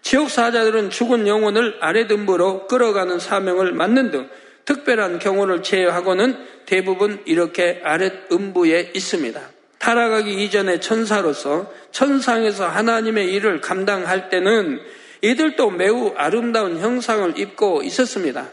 지옥 0.02 0.30
사자들은 0.30 0.90
죽은 0.90 1.26
영혼을 1.26 1.76
아래등부로 1.80 2.66
끌어가는 2.66 3.18
사명을 3.18 3.73
맡는 3.73 4.11
등 4.11 4.28
특별한 4.64 5.18
경우를 5.18 5.62
제외하고는 5.62 6.37
대부분 6.66 7.23
이렇게 7.26 7.80
아랫 7.85 8.30
음부에 8.32 8.92
있습니다. 8.94 9.40
타락하기 9.80 10.44
이전의 10.44 10.80
천사로서 10.80 11.72
천상에서 11.90 12.68
하나님의 12.68 13.32
일을 13.32 13.60
감당할 13.60 14.28
때는 14.28 14.78
이들도 15.22 15.70
매우 15.70 16.12
아름다운 16.16 16.78
형상을 16.78 17.38
입고 17.38 17.82
있었습니다. 17.82 18.49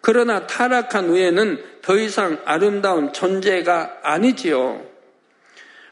그러나 0.00 0.46
타락한 0.46 1.08
후에는 1.10 1.62
더 1.82 1.96
이상 1.96 2.40
아름다운 2.44 3.12
존재가 3.12 3.98
아니지요. 4.02 4.82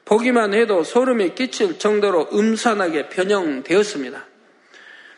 보기만 0.04 0.54
해도 0.54 0.82
소름이 0.82 1.34
끼칠 1.34 1.78
정도로 1.78 2.28
음산하게 2.32 3.08
변형되었습니다. 3.08 4.24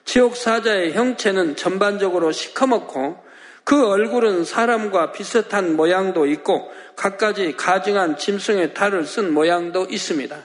지옥 0.05 0.37
사자의 0.37 0.93
형체는 0.93 1.57
전반적으로 1.57 2.33
시커멓고 2.33 3.32
그 3.65 3.87
얼굴은 3.87 4.45
사람과 4.45 5.13
비슷한 5.13 5.77
모양도 5.77 6.27
있고 6.27 6.71
갖가지 6.97 7.55
가증한 7.57 8.17
짐승의 8.17 8.75
탈을 8.75 9.05
쓴 9.05 9.33
모양도 9.33 9.87
있습니다. 9.89 10.37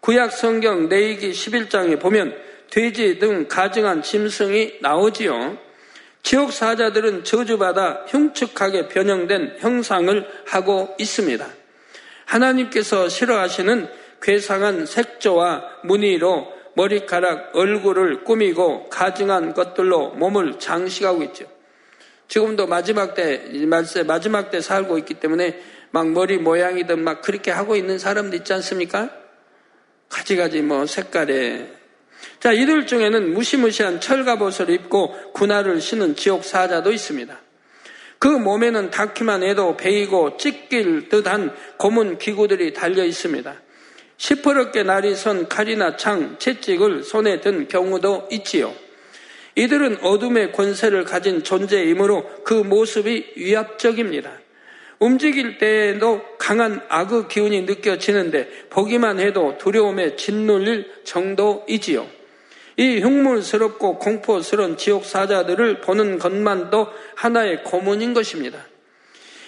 구약 0.00 0.32
성경 0.32 0.88
내이기 0.88 1.30
11장에 1.30 2.00
보면 2.00 2.36
돼지 2.70 3.18
등 3.18 3.46
가증한 3.48 4.02
짐승이 4.02 4.78
나오지요. 4.80 5.58
지옥 6.22 6.52
사자들은 6.52 7.22
저주받아 7.24 8.06
흉측하게 8.08 8.88
변형된 8.88 9.56
형상을 9.60 10.28
하고 10.46 10.94
있습니다. 10.98 11.46
하나님께서 12.24 13.08
싫어하시는 13.08 13.88
괴상한 14.20 14.86
색조와 14.86 15.62
무늬로 15.84 16.52
머리카락, 16.74 17.54
얼굴을 17.54 18.24
꾸미고 18.24 18.88
가증한 18.90 19.54
것들로 19.54 20.10
몸을 20.10 20.58
장식하고 20.58 21.22
있죠. 21.24 21.55
지금도 22.28 22.66
마지막 22.66 23.14
때, 23.14 23.44
마지막 24.06 24.50
때 24.50 24.60
살고 24.60 24.98
있기 24.98 25.14
때문에 25.14 25.60
막 25.90 26.10
머리 26.10 26.38
모양이든 26.38 27.02
막 27.02 27.22
그렇게 27.22 27.50
하고 27.50 27.76
있는 27.76 27.98
사람도 27.98 28.36
있지 28.36 28.52
않습니까? 28.52 29.10
가지가지 30.08 30.62
뭐 30.62 30.86
색깔에. 30.86 31.72
자, 32.40 32.52
이들 32.52 32.86
중에는 32.86 33.32
무시무시한 33.32 34.00
철갑옷을 34.00 34.70
입고 34.70 35.32
군화를 35.32 35.80
신은 35.80 36.16
지옥 36.16 36.44
사자도 36.44 36.92
있습니다. 36.92 37.40
그 38.18 38.28
몸에는 38.28 38.90
닿기만 38.90 39.42
해도 39.42 39.76
베이고 39.76 40.36
찢길 40.36 41.08
듯한 41.08 41.54
고문 41.76 42.18
기구들이 42.18 42.72
달려 42.72 43.04
있습니다. 43.04 43.54
시퍼렇게 44.16 44.82
날이 44.82 45.14
선 45.14 45.48
칼이나 45.48 45.96
창, 45.96 46.38
채찍을 46.38 47.04
손에 47.04 47.40
든 47.40 47.68
경우도 47.68 48.28
있지요. 48.32 48.72
이들은 49.56 49.98
어둠의 50.02 50.52
권세를 50.52 51.04
가진 51.04 51.42
존재이므로 51.42 52.24
그 52.44 52.54
모습이 52.54 53.32
위압적입니다. 53.36 54.30
움직일 54.98 55.58
때에도 55.58 56.22
강한 56.38 56.80
악의 56.88 57.28
기운이 57.28 57.62
느껴지는데 57.62 58.48
보기만 58.70 59.18
해도 59.18 59.56
두려움에 59.58 60.16
짓눌릴 60.16 60.90
정도이지요. 61.04 62.06
이 62.78 63.00
흉물스럽고 63.00 63.98
공포스러운 63.98 64.76
지옥 64.76 65.06
사자들을 65.06 65.80
보는 65.80 66.18
것만도 66.18 66.88
하나의 67.14 67.64
고문인 67.64 68.12
것입니다. 68.12 68.58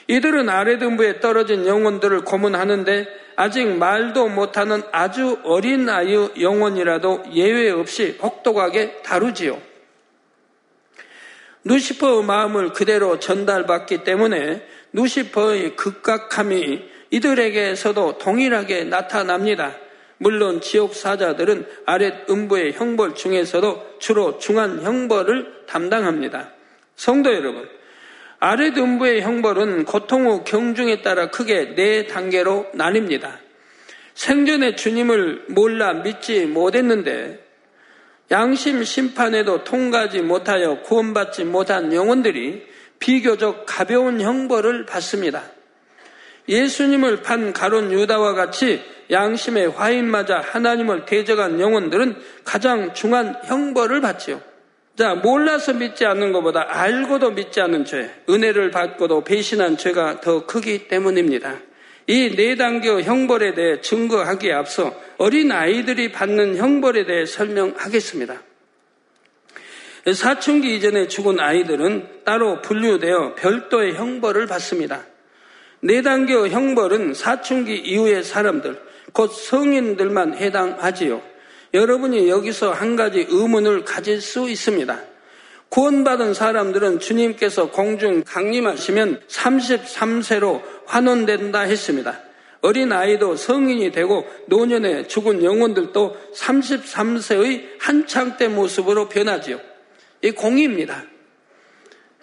이들은 0.06 0.48
아래등부에 0.48 1.20
떨어진 1.20 1.66
영혼들을 1.66 2.22
고문하는데 2.22 3.06
아직 3.36 3.66
말도 3.66 4.28
못하는 4.28 4.82
아주 4.90 5.38
어린 5.44 5.88
아이의 5.88 6.30
영혼이라도 6.40 7.24
예외 7.34 7.70
없이 7.70 8.16
혹독하게 8.22 9.02
다루지요. 9.02 9.60
누시퍼의 11.68 12.25
마음을 12.25 12.72
그대로 12.72 13.18
전달받기 13.18 14.02
때문에 14.02 14.66
누시퍼의 14.94 15.76
극각함이 15.76 16.82
이들에게서도 17.10 18.16
동일하게 18.16 18.84
나타납니다. 18.84 19.76
물론 20.16 20.62
지옥 20.62 20.94
사자들은 20.94 21.66
아랫 21.84 22.28
음부의 22.30 22.72
형벌 22.72 23.14
중에서도 23.14 23.98
주로 23.98 24.38
중한 24.38 24.82
형벌을 24.82 25.66
담당합니다. 25.66 26.52
성도 26.96 27.34
여러분, 27.34 27.68
아랫 28.40 28.76
음부의 28.78 29.20
형벌은 29.20 29.84
고통 29.84 30.26
후 30.26 30.44
경중에 30.44 31.02
따라 31.02 31.30
크게 31.30 31.75
네 31.75 32.06
단계로 32.06 32.68
나뉩니다. 32.75 33.37
생전에 34.14 34.75
주님을 34.75 35.44
몰라 35.48 35.92
믿지 35.92 36.46
못했는데 36.46 37.48
양심 38.30 38.85
심판에도 38.85 39.64
통과하지 39.64 40.20
못하여 40.20 40.80
구원받지 40.82 41.44
못한 41.44 41.92
영혼들이 41.92 42.66
비교적 42.99 43.64
가벼운 43.66 44.20
형벌을 44.20 44.87
받습니다. 44.87 45.42
예수님을 46.49 47.23
판 47.23 47.52
가론 47.52 47.92
유다와 47.92 48.35
같이 48.35 48.82
양심의 49.11 49.70
화인 49.70 50.11
맞아 50.11 50.40
하나님을 50.40 51.06
대적한 51.06 51.61
영혼들은 51.61 52.16
가장 52.44 52.93
중한 52.95 53.36
형벌을 53.45 54.00
받지요. 54.00 54.41
자, 54.97 55.14
몰라서 55.14 55.75
믿지 55.75 56.04
않는 56.04 56.32
것보다 56.32 56.67
알고도 56.69 57.30
믿지 57.30 57.60
않는 57.60 57.84
죄, 57.84 58.10
은혜를 58.28 58.71
받고도 58.71 59.23
배신한 59.25 59.76
죄가 59.76 60.21
더 60.21 60.45
크기 60.45 60.88
때문입니다. 60.88 61.68
이네 62.08 62.56
단계 62.56 62.88
형벌에 63.02 63.52
대해 63.52 63.80
증거하기에 63.82 64.52
앞서 64.54 64.99
어린 65.18 65.52
아이들이 65.52 66.10
받는 66.10 66.56
형벌에 66.56 67.04
대해 67.04 67.26
설명하겠습니다. 67.26 68.42
사춘기 70.14 70.75
이전에 70.75 71.06
죽은 71.06 71.38
아이들은 71.38 72.25
따로 72.25 72.62
분류되어 72.62 73.34
별도의 73.34 73.94
형벌을 73.94 74.47
받습니다. 74.47 75.04
네 75.80 76.00
단계의 76.00 76.49
형벌은 76.49 77.12
사춘기 77.12 77.76
이후의 77.76 78.25
사람들, 78.25 78.80
곧 79.12 79.26
성인들만 79.28 80.34
해당하지요. 80.34 81.21
여러분이 81.75 82.30
여기서 82.30 82.73
한 82.73 82.97
가지 82.97 83.26
의문을 83.28 83.84
가질 83.84 84.23
수 84.23 84.49
있습니다. 84.49 84.99
구원받은 85.68 86.32
사람들은 86.32 86.99
주님께서 87.00 87.71
공중 87.71 88.23
강림하시면 88.25 89.21
33세로 89.28 90.62
환원된다 90.88 91.60
했습니다. 91.60 92.20
어린 92.60 92.92
아이도 92.92 93.36
성인이 93.36 93.92
되고 93.92 94.26
노년에 94.46 95.06
죽은 95.06 95.44
영혼들도 95.44 96.32
33세의 96.34 97.78
한창 97.78 98.36
때 98.36 98.48
모습으로 98.48 99.08
변하지요. 99.08 99.60
이 100.22 100.32
공입니다. 100.32 101.04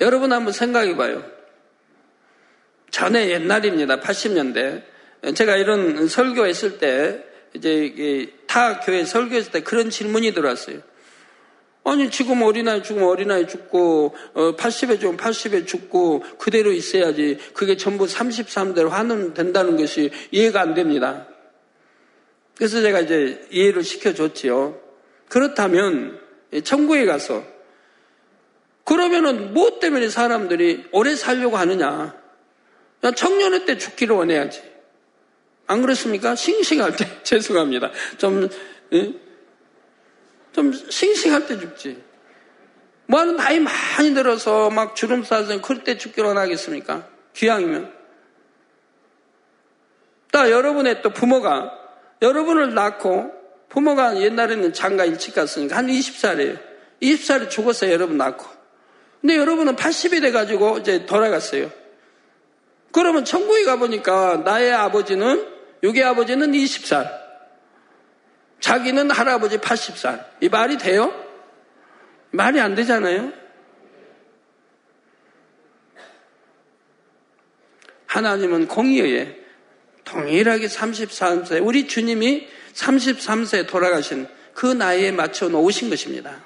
여러분 0.01 0.34
한번 0.34 0.51
생각해 0.51 0.97
봐요. 0.97 1.23
전에 2.91 3.30
옛날입니다. 3.30 4.01
80년대. 4.01 4.84
제가 5.36 5.56
이런 5.56 6.08
설교했을 6.08 6.78
때 6.78 7.23
이제 7.54 8.34
타 8.47 8.82
교회 8.82 9.06
설교했을 9.06 9.51
때 9.51 9.62
그런 9.62 9.89
질문이 9.89 10.34
들어왔어요. 10.34 10.82
아니 11.86 12.10
지금 12.10 12.41
어린아이 12.41 12.82
죽으면 12.82 13.08
어린아이 13.08 13.48
죽고 13.48 14.15
어, 14.34 14.56
80에 14.56 15.00
죽으면 15.00 15.17
80에 15.17 15.67
죽고 15.67 16.24
그대로 16.39 16.71
있어야지 16.71 17.38
그게 17.54 17.78
전부 17.78 18.06
33대로 18.06 18.89
환원된다는 18.89 19.78
것이 19.78 20.10
이해가 20.32 20.62
안 20.62 20.74
됩니다. 20.74 21.28
그래서 22.56 22.82
제가 22.82 23.02
이제 23.02 23.48
이해를 23.52 23.84
시켜줬지요. 23.84 24.80
그렇다면 25.30 26.19
천국에 26.63 27.06
가서 27.06 27.43
그러면은 28.84 29.54
무엇 29.54 29.80
때문에 29.80 30.10
사람들이 30.10 30.86
오래 30.91 31.15
살려고 31.15 31.58
하느냐? 31.58 32.15
청년의 33.15 33.65
때 33.65 33.78
죽기를 33.78 34.15
원해야지. 34.15 34.63
안 35.67 35.82
그렇습니까? 35.82 36.36
싱싱할 36.36 36.95
때, 36.95 37.06
죄송합니다. 37.24 37.91
좀, 38.17 38.48
좀 40.56 40.72
싱싱할 40.72 41.48
때 41.48 41.60
죽지. 41.60 42.02
뭐 43.08 43.20
하는 43.20 43.36
나이 43.36 43.60
많이 43.60 44.13
들어서 44.13 44.70
막 44.70 44.96
주름 44.96 45.22
싸서 45.26 45.60
그럴 45.60 45.84
때 45.84 45.98
죽기로 45.98 46.30
원하겠습니까? 46.30 47.06
귀향이면. 47.36 47.94
또 50.32 50.50
여러분의 50.50 51.02
또 51.02 51.10
부모가 51.10 51.78
여러분을 52.22 52.74
낳고 52.74 53.34
부모가 53.68 54.22
옛날에는 54.22 54.72
장가 54.72 55.04
일찍 55.04 55.36
갔으니까 55.36 55.76
한 55.76 55.88
20살이에요. 55.88 56.58
20살에 57.02 57.50
죽었어요, 57.50 57.91
여러분 57.91 58.18
낳고. 58.18 58.46
근데 59.20 59.36
여러분은 59.36 59.76
80이 59.76 60.22
돼가지고 60.22 60.78
이제 60.78 61.06
돌아갔어요. 61.06 61.70
그러면 62.94 63.26
천국에 63.26 63.65
가보니까 63.65 64.44
나의 64.46 64.72
아버지는 64.72 65.46
여기 65.84 66.02
아버지는 66.02 66.54
20살. 66.54 67.25
자기는 68.60 69.12
할아버지 69.12 69.58
80살. 69.58 70.26
이 70.41 70.50
말이 70.50 70.78
돼요? 70.78 71.13
말이 72.32 72.60
안 72.60 72.76
되잖아요? 72.76 73.32
하나님은 78.08 78.68
공의에 78.68 79.38
동일하게 80.06 80.68
33세, 80.68 81.65
우리 81.65 81.88
주님이 81.88 82.48
33세에 82.74 83.68
돌아가신 83.68 84.28
그 84.54 84.68
나이에 84.68 85.12
맞춰 85.12 85.50
놓으신 85.50 85.89
것입니다. 85.89 86.41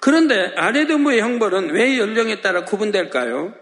그런데 0.00 0.54
아래드무의 0.56 1.20
형벌은 1.20 1.70
왜 1.70 1.98
연령에 1.98 2.40
따라 2.40 2.64
구분될까요? 2.64 3.54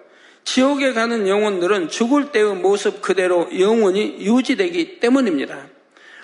지옥에 0.46 0.92
가는 0.92 1.26
영혼들은 1.26 1.88
죽을 1.88 2.30
때의 2.30 2.54
모습 2.54 3.02
그대로 3.02 3.48
영원히 3.58 4.16
유지되기 4.20 5.00
때문입니다. 5.00 5.66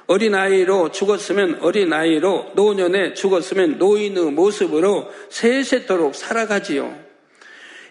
어린아이로 0.06 0.92
죽었으면 0.92 1.58
어린아이로 1.60 2.52
노년에 2.54 3.14
죽었으면 3.14 3.78
노인의 3.78 4.30
모습으로 4.30 5.10
세세토록 5.28 6.14
살아가지요. 6.14 6.96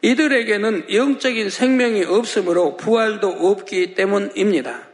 이들에게는 0.01 0.85
영적인 0.93 1.49
생명이 1.49 2.05
없으므로 2.05 2.77
부활도 2.77 3.27
없기 3.27 3.93
때문입니다. 3.93 4.87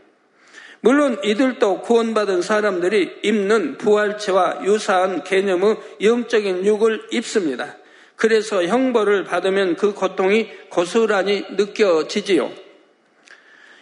물론 0.81 1.19
이들도 1.23 1.81
구원받은 1.81 2.41
사람들이 2.41 3.19
입는 3.23 3.77
부활체와 3.77 4.65
유사한 4.65 5.23
개념의 5.23 5.77
영적인 6.01 6.65
육을 6.65 7.07
입습니다. 7.11 7.77
그래서 8.17 8.65
형벌을 8.65 9.23
받으면 9.23 9.75
그 9.75 9.93
고통이 9.93 10.49
고스란히 10.69 11.45
느껴지지요. 11.51 12.51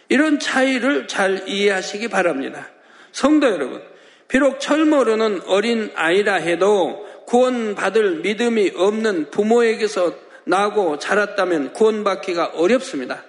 이런 0.08 0.38
차이를 0.38 1.08
잘 1.08 1.48
이해하시기 1.48 2.08
바랍니다. 2.08 2.68
성도 3.12 3.48
여러분, 3.48 3.82
비록 4.28 4.60
철모르는 4.60 5.40
어린 5.46 5.90
아이라 5.96 6.34
해도 6.34 7.06
구원받을 7.26 8.16
믿음이 8.16 8.72
없는 8.76 9.30
부모에게서 9.30 10.14
나고 10.44 10.98
자랐다면 10.98 11.72
구원받기가 11.72 12.52
어렵습니다. 12.54 13.24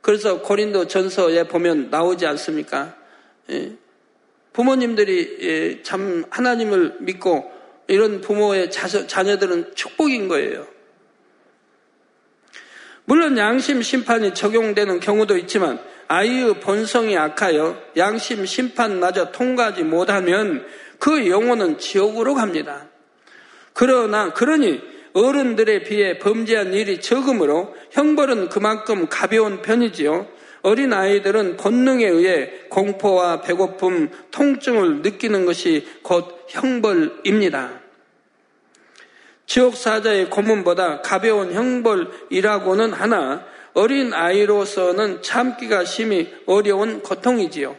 그래서 0.00 0.40
고린도 0.40 0.88
전서에 0.88 1.44
보면 1.44 1.90
나오지 1.90 2.26
않습니까? 2.26 2.96
예. 3.50 3.72
부모님들이 4.54 5.36
예, 5.42 5.82
참 5.82 6.24
하나님을 6.30 6.96
믿고 7.00 7.57
이런 7.88 8.20
부모의 8.20 8.70
자녀들은 8.70 9.74
축복인 9.74 10.28
거예요. 10.28 10.66
물론 13.04 13.38
양심 13.38 13.82
심판이 13.82 14.34
적용되는 14.34 15.00
경우도 15.00 15.38
있지만 15.38 15.80
아이의 16.08 16.60
본성이 16.60 17.16
악하여 17.16 17.82
양심 17.96 18.44
심판마저 18.44 19.32
통과하지 19.32 19.84
못하면 19.84 20.66
그 20.98 21.28
영혼은 21.28 21.78
지옥으로 21.78 22.34
갑니다. 22.34 22.86
그러나 23.72 24.32
그러니 24.32 24.80
어른들에 25.14 25.84
비해 25.84 26.18
범죄한 26.18 26.74
일이 26.74 27.00
적으므로 27.00 27.74
형벌은 27.92 28.50
그만큼 28.50 29.08
가벼운 29.08 29.62
편이지요. 29.62 30.28
어린 30.62 30.92
아이들은 30.92 31.56
본능에 31.56 32.06
의해 32.06 32.50
공포와 32.68 33.40
배고픔, 33.40 34.10
통증을 34.30 35.02
느끼는 35.02 35.46
것이 35.46 35.86
곧 36.02 36.44
형벌입니다. 36.48 37.77
지옥 39.48 39.76
사자의 39.76 40.28
고문보다 40.28 41.00
가벼운 41.00 41.54
형벌이라고는 41.54 42.92
하나 42.92 43.46
어린 43.72 44.12
아이로서는 44.12 45.22
참기가 45.22 45.86
심히 45.86 46.30
어려운 46.44 47.02
고통이지요. 47.02 47.74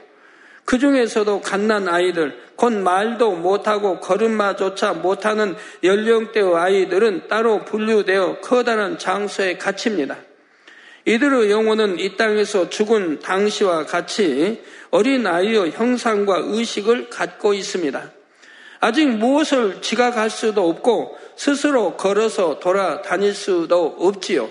그 0.65 0.79
중에서도 0.79 1.41
갓난 1.41 1.88
아이들, 1.88 2.39
곧 2.55 2.73
말도 2.73 3.34
못하고 3.34 3.99
걸음마조차 3.99 4.93
못하는 4.93 5.55
연령대의 5.84 6.55
아이들은 6.55 7.27
따로 7.27 7.63
분류되어 7.65 8.39
커다란 8.41 8.97
장소에 8.97 9.58
갇힙니다. 9.58 10.17
이들의 11.05 11.51
영혼은 11.51 11.99
이 11.99 12.17
땅에서 12.17 12.69
죽은 12.69 13.19
당시와 13.19 13.86
같이 13.86 14.63
어린 14.89 15.27
아이의 15.27 15.71
형상과 15.71 16.41
의식을 16.45 17.10
갖고 17.10 17.53
있습니다. 17.53 18.12
아직 18.82 19.08
무엇을 19.08 19.82
지각할 19.82 20.29
수도 20.29 20.69
없고 20.69 21.17
스스로 21.39 21.95
걸어서 21.95 22.60
돌아다닐 22.60 23.34
수도 23.34 23.95
없지요. 23.97 24.49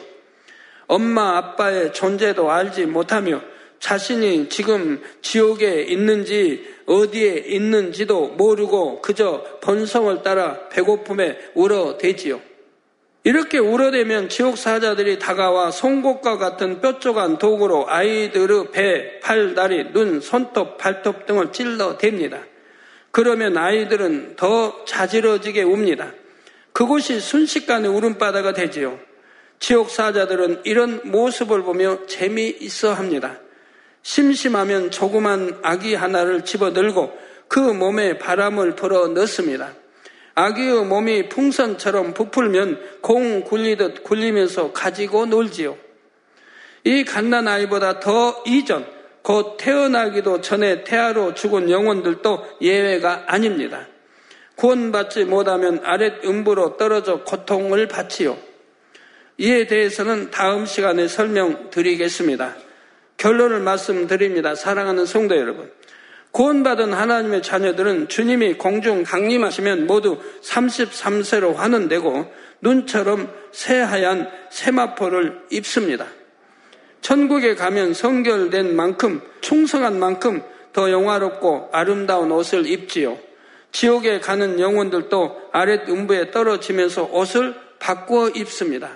엄마 0.86 1.36
아빠의 1.36 1.92
존재도 1.92 2.50
알지 2.50 2.86
못하며 2.86 3.42
자신이 3.78 4.48
지금 4.48 5.02
지옥에 5.20 5.82
있는지 5.82 6.66
어디에 6.86 7.44
있는지도 7.46 8.28
모르고 8.28 9.02
그저 9.02 9.44
본성을 9.60 10.22
따라 10.22 10.66
배고픔에 10.70 11.36
울어대지요. 11.54 12.40
이렇게 13.22 13.58
울어대면 13.58 14.30
지옥 14.30 14.56
사자들이 14.56 15.18
다가와 15.18 15.70
송곳과 15.70 16.38
같은 16.38 16.80
뾰족한 16.80 17.36
도구로 17.36 17.90
아이들의 17.90 18.70
배, 18.72 19.20
팔, 19.20 19.54
다리, 19.54 19.92
눈, 19.92 20.22
손톱, 20.22 20.78
발톱 20.78 21.26
등을 21.26 21.48
찔러댑니다. 21.48 22.44
그러면 23.10 23.58
아이들은 23.58 24.36
더 24.36 24.86
자지러지게 24.86 25.64
웁니다. 25.64 26.14
그곳이 26.78 27.18
순식간에 27.18 27.88
울음바다가 27.88 28.52
되지요. 28.52 29.00
지옥 29.58 29.90
사자들은 29.90 30.60
이런 30.62 31.00
모습을 31.10 31.64
보며 31.64 32.06
재미있어 32.06 32.92
합니다. 32.92 33.40
심심하면 34.02 34.92
조그만 34.92 35.58
아기 35.64 35.96
하나를 35.96 36.44
집어들고 36.44 37.18
그 37.48 37.58
몸에 37.58 38.18
바람을 38.18 38.76
불어 38.76 39.08
넣습니다. 39.08 39.72
아기의 40.36 40.84
몸이 40.84 41.28
풍선처럼 41.28 42.14
부풀면 42.14 43.00
공 43.00 43.42
굴리듯 43.42 44.04
굴리면서 44.04 44.72
가지고 44.72 45.26
놀지요. 45.26 45.76
이 46.84 47.02
갓난 47.02 47.48
아이보다 47.48 47.98
더 47.98 48.44
이전, 48.46 48.86
곧 49.22 49.56
태어나기도 49.58 50.42
전에 50.42 50.84
태아로 50.84 51.34
죽은 51.34 51.70
영혼들도 51.70 52.58
예외가 52.60 53.24
아닙니다. 53.26 53.88
구원받지 54.58 55.24
못하면 55.24 55.80
아랫 55.84 56.24
음부로 56.24 56.76
떨어져 56.76 57.22
고통을 57.22 57.86
받지요. 57.86 58.36
이에 59.38 59.68
대해서는 59.68 60.32
다음 60.32 60.66
시간에 60.66 61.06
설명드리겠습니다. 61.06 62.56
결론을 63.18 63.60
말씀드립니다. 63.60 64.56
사랑하는 64.56 65.06
성도 65.06 65.36
여러분. 65.36 65.70
구원받은 66.32 66.92
하나님의 66.92 67.42
자녀들은 67.42 68.08
주님이 68.08 68.54
공중 68.54 69.04
강림하시면 69.04 69.86
모두 69.86 70.18
33세로 70.42 71.54
환원되고 71.54 72.26
눈처럼 72.60 73.32
새하얀 73.52 74.28
세마포를 74.50 75.42
입습니다. 75.50 76.06
천국에 77.00 77.54
가면 77.54 77.94
성결된 77.94 78.74
만큼 78.74 79.22
충성한 79.40 80.00
만큼 80.00 80.42
더 80.72 80.90
영화롭고 80.90 81.70
아름다운 81.72 82.32
옷을 82.32 82.66
입지요. 82.66 83.27
지옥에 83.72 84.20
가는 84.20 84.58
영혼들도 84.60 85.50
아랫 85.52 85.88
음부에 85.88 86.30
떨어지면서 86.30 87.10
옷을 87.12 87.54
바꾸어 87.78 88.30
입습니다. 88.30 88.90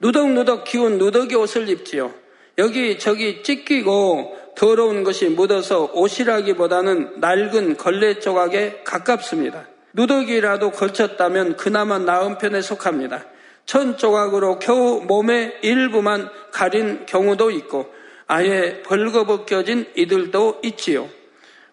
누덕누덕 0.00 0.64
기운 0.64 0.98
누더기 0.98 1.34
옷을 1.34 1.68
입지요. 1.68 2.12
여기 2.58 2.98
저기 2.98 3.42
찢기고 3.42 4.36
더러운 4.56 5.04
것이 5.04 5.28
묻어서 5.28 5.90
옷이라기보다는 5.94 7.20
낡은 7.20 7.76
걸레 7.76 8.18
조각에 8.18 8.82
가깝습니다. 8.84 9.68
누더기라도 9.92 10.70
걸쳤다면 10.72 11.56
그나마 11.56 11.98
나은 11.98 12.38
편에 12.38 12.60
속합니다. 12.60 13.24
천 13.66 13.96
조각으로 13.96 14.58
겨우 14.58 15.02
몸의 15.02 15.58
일부만 15.62 16.30
가린 16.52 17.06
경우도 17.06 17.50
있고 17.52 17.92
아예 18.26 18.82
벌거벗겨진 18.82 19.86
이들도 19.94 20.60
있지요. 20.64 21.08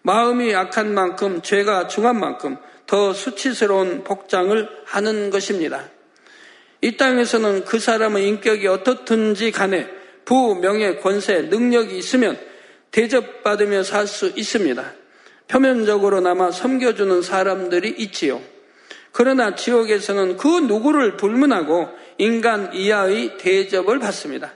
마음이 0.06 0.52
약한 0.52 0.94
만큼 0.94 1.42
죄가 1.42 1.88
중한 1.88 2.20
만큼 2.20 2.56
더 2.86 3.12
수치스러운 3.12 4.04
복장을 4.04 4.68
하는 4.84 5.30
것입니다. 5.30 5.90
이 6.80 6.96
땅에서는 6.96 7.64
그 7.64 7.80
사람의 7.80 8.28
인격이 8.28 8.68
어떻든지 8.68 9.50
간에 9.50 9.88
부, 10.24 10.54
명예, 10.54 10.94
권세, 10.98 11.42
능력이 11.42 11.98
있으면 11.98 12.38
대접받으며 12.92 13.82
살 13.82 14.06
수 14.06 14.28
있습니다. 14.36 14.92
표면적으로나마 15.48 16.52
섬겨주는 16.52 17.22
사람들이 17.22 17.88
있지요. 17.98 18.40
그러나 19.10 19.56
지옥에서는 19.56 20.36
그 20.36 20.46
누구를 20.46 21.16
불문하고 21.16 21.88
인간 22.18 22.72
이하의 22.72 23.38
대접을 23.38 23.98
받습니다. 23.98 24.52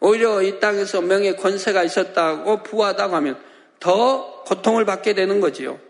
오히려 0.00 0.42
이 0.42 0.60
땅에서 0.60 1.00
명예 1.00 1.32
권세가 1.32 1.82
있었다고 1.82 2.62
부하다고 2.62 3.16
하면 3.16 3.51
더 3.82 4.44
고통을 4.44 4.84
받게 4.84 5.12
되는 5.12 5.40
거지요. 5.40 5.80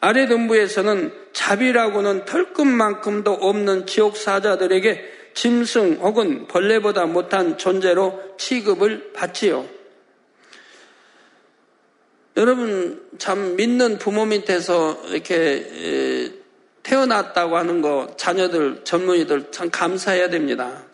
아래 0.00 0.26
등부에서는 0.26 1.10
자비라고는 1.32 2.26
털끝만큼도 2.26 3.32
없는 3.32 3.86
지옥 3.86 4.18
사자들에게 4.18 5.32
짐승 5.32 6.00
혹은 6.02 6.46
벌레보다 6.46 7.06
못한 7.06 7.56
존재로 7.56 8.20
취급을 8.36 9.14
받지요. 9.14 9.66
여러분 12.36 13.08
참 13.16 13.56
믿는 13.56 13.96
부모 13.96 14.26
밑에서 14.26 15.00
이렇게 15.08 16.30
태어났다고 16.82 17.56
하는 17.56 17.80
거 17.80 18.14
자녀들 18.18 18.84
전문의들 18.84 19.50
참 19.50 19.70
감사해야 19.70 20.28
됩니다. 20.28 20.84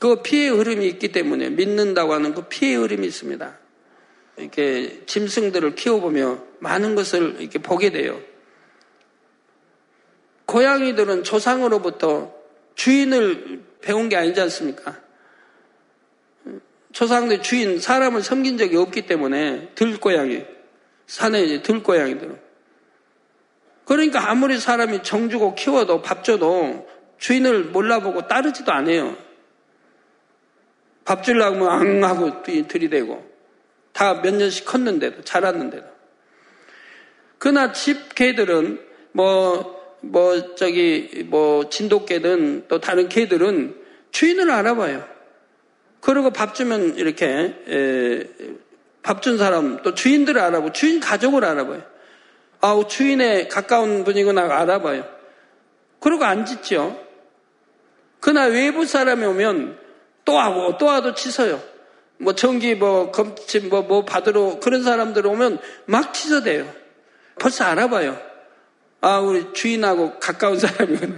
그 0.00 0.22
피의 0.22 0.48
흐름이 0.48 0.86
있기 0.88 1.12
때문에 1.12 1.50
믿는다고 1.50 2.14
하는 2.14 2.32
그 2.32 2.44
피의 2.48 2.76
흐름이 2.76 3.06
있습니다. 3.06 3.59
이렇게 4.40 5.04
짐승들을 5.06 5.74
키워보며 5.74 6.42
많은 6.58 6.94
것을 6.94 7.36
이렇게 7.40 7.58
보게 7.58 7.90
돼요. 7.90 8.20
고양이들은 10.46 11.22
조상으로부터 11.22 12.34
주인을 12.74 13.62
배운 13.80 14.08
게 14.08 14.16
아니지 14.16 14.40
않습니까? 14.40 15.00
조상들 16.92 17.42
주인, 17.42 17.78
사람을 17.78 18.22
섬긴 18.22 18.58
적이 18.58 18.76
없기 18.76 19.06
때문에 19.06 19.70
들고양이, 19.74 20.44
산에 21.06 21.42
이제 21.42 21.62
들고양이들은. 21.62 22.40
그러니까 23.84 24.30
아무리 24.30 24.58
사람이 24.58 25.02
정주고 25.02 25.54
키워도 25.54 26.02
밥 26.02 26.24
줘도 26.24 26.88
주인을 27.18 27.64
몰라보고 27.64 28.26
따르지도 28.26 28.72
않아요. 28.72 29.16
밥 31.04 31.22
주려고 31.22 31.68
하면 31.68 32.04
앙 32.04 32.04
하고 32.04 32.42
들이대고 32.42 33.29
다 33.92 34.22
몇 34.22 34.34
년씩 34.34 34.64
컸는데도 34.66 35.22
자랐는데도 35.22 35.86
그러나 37.38 37.72
집 37.72 38.14
개들은 38.14 38.80
뭐 39.12 39.80
뭐 40.00 40.54
저기 40.54 41.24
뭐 41.26 41.68
진돗개든 41.68 42.68
또 42.68 42.80
다른 42.80 43.08
개들은 43.08 43.76
주인을 44.10 44.50
알아봐요. 44.50 45.06
그리고 46.00 46.30
밥 46.30 46.54
주면 46.54 46.96
이렇게 46.96 48.28
밥 49.02 49.20
준 49.20 49.38
사람 49.38 49.82
또 49.82 49.94
주인들을 49.94 50.40
알아보고 50.40 50.72
주인 50.72 51.00
가족을 51.00 51.44
알아봐요. 51.44 51.82
아우 52.62 52.88
주인의 52.88 53.48
가까운 53.48 54.04
분이구나 54.04 54.42
알아봐요. 54.42 55.06
그러고 56.00 56.24
안 56.24 56.46
짖죠. 56.46 56.98
그러나 58.20 58.46
외부 58.46 58.86
사람이 58.86 59.24
오면 59.24 59.78
또 60.24 60.38
하고 60.38 60.76
또 60.78 60.88
하도 60.88 61.14
치서요. 61.14 61.62
뭐 62.20 62.34
전기 62.34 62.74
뭐 62.74 63.10
검침 63.10 63.70
뭐, 63.70 63.82
뭐 63.82 64.04
받으러 64.04 64.60
그런 64.60 64.82
사람들 64.82 65.26
오면 65.26 65.58
막 65.86 66.12
치서대요. 66.12 66.70
벌써 67.38 67.64
알아봐요. 67.64 68.20
아 69.00 69.18
우리 69.18 69.52
주인하고 69.54 70.18
가까운 70.20 70.58
사람이구나. 70.58 71.16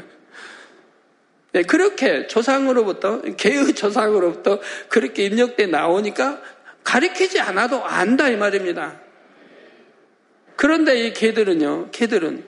네, 1.52 1.62
그렇게 1.62 2.28
조상으로부터 2.28 3.20
개의 3.20 3.74
조상으로부터 3.74 4.60
그렇게 4.88 5.24
입력돼 5.24 5.66
나오니까 5.66 6.40
가리키지 6.84 7.40
않아도 7.40 7.84
안다 7.84 8.28
이 8.28 8.36
말입니다. 8.36 9.00
그런데 10.56 11.00
이 11.00 11.12
개들은요, 11.12 11.90
개들은 11.90 12.44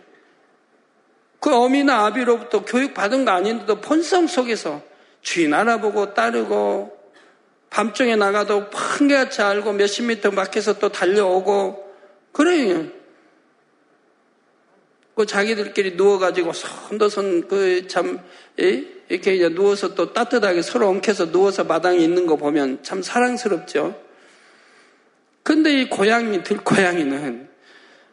그 1.41 1.53
어미나 1.53 2.07
아비로부터 2.07 2.65
교육받은 2.65 3.25
거 3.25 3.33
아닌데도 3.33 3.81
본성 3.81 4.29
속에서 4.29 4.81
주인 5.21 5.53
알아보고 5.53 6.15
따르고 6.15 6.94
밤중에 7.75 8.15
나가도 8.15 8.71
판개같이 8.71 9.43
알고 9.43 9.73
몇십 9.73 10.05
미터 10.05 10.31
밖에서 10.31 10.79
또 10.79 10.91
달려오고 10.91 11.93
그래요. 12.31 12.87
그 15.17 15.27
자기들끼리 15.27 15.97
누워가지고 15.97 16.53
손도손 16.53 17.49
그참 17.49 18.21
이렇게 18.57 19.35
이제 19.35 19.49
누워서 19.49 19.97
또 19.97 20.13
따뜻하게 20.13 20.63
서로 20.63 20.87
엉켜서 20.87 21.33
누워서 21.33 21.65
마당에 21.65 21.99
있는 21.99 22.27
거 22.27 22.37
보면 22.37 22.85
참 22.85 23.03
사랑스럽죠. 23.03 24.01
근데 25.43 25.81
이 25.81 25.91
고양이, 25.91 26.45
들고양이는 26.45 27.49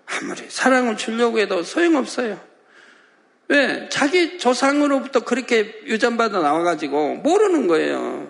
아무리 0.08 0.42
사랑을 0.50 0.98
주려고 0.98 1.38
해도 1.38 1.62
소용없어요. 1.62 2.42
왜? 3.50 3.90
자기 3.90 4.40
조상으로부터 4.40 5.20
그렇게 5.20 5.82
유전받아 5.86 6.40
나와가지고 6.40 7.18
모르는 7.18 7.68
거예요. 7.68 8.21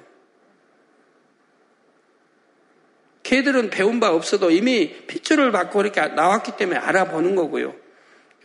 개들은 3.32 3.70
배운 3.70 4.02
바 4.02 4.14
없어도 4.14 4.52
이미 4.52 4.94
핏줄을 5.08 5.54
받고 5.54 5.78
그렇게 5.78 6.06
나왔기 6.06 6.58
때문에 6.58 6.78
알아보는 6.78 7.36
거고요. 7.36 7.74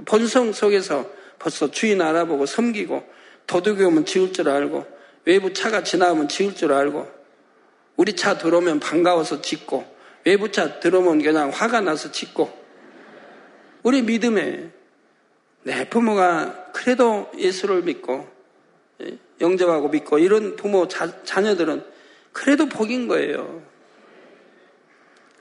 본성 0.05 0.53
속에서 0.53 1.11
벌써 1.41 1.73
주인 1.73 2.01
알아보고 2.01 2.47
섬기고 2.47 3.05
도둑이 3.49 3.83
오면 3.83 4.05
지울 4.05 4.33
줄 4.33 4.49
알고 4.49 4.87
외부 5.25 5.53
차가 5.53 5.83
지나오면 5.83 6.29
지울 6.29 6.55
줄 6.55 6.73
알고 6.73 7.11
우리 7.97 8.15
차 8.15 8.39
들어오면 8.39 8.79
반가워서 8.79 9.43
짖고 9.43 9.85
외부 10.25 10.53
차 10.53 10.79
들어오면 10.79 11.21
그냥 11.21 11.51
화가 11.51 11.81
나서 11.81 12.13
짖고 12.13 12.49
우리 13.83 14.03
믿음에 14.03 14.71
내 15.65 15.89
부모가 15.89 16.71
그래도 16.73 17.29
예수를 17.37 17.83
믿고 17.83 18.29
예, 19.03 19.19
영접하고 19.41 19.89
믿고 19.89 20.21
이런 20.21 20.55
부모 20.55 20.87
자, 20.87 21.25
자녀들은 21.25 21.83
그래도 22.31 22.67
복인 22.67 23.09
거예요. 23.09 23.75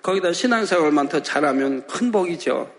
거기다 0.06 0.34
신앙생활만 0.34 1.10
더 1.10 1.24
잘하면 1.24 1.88
큰 1.88 2.12
복이죠. 2.12 2.72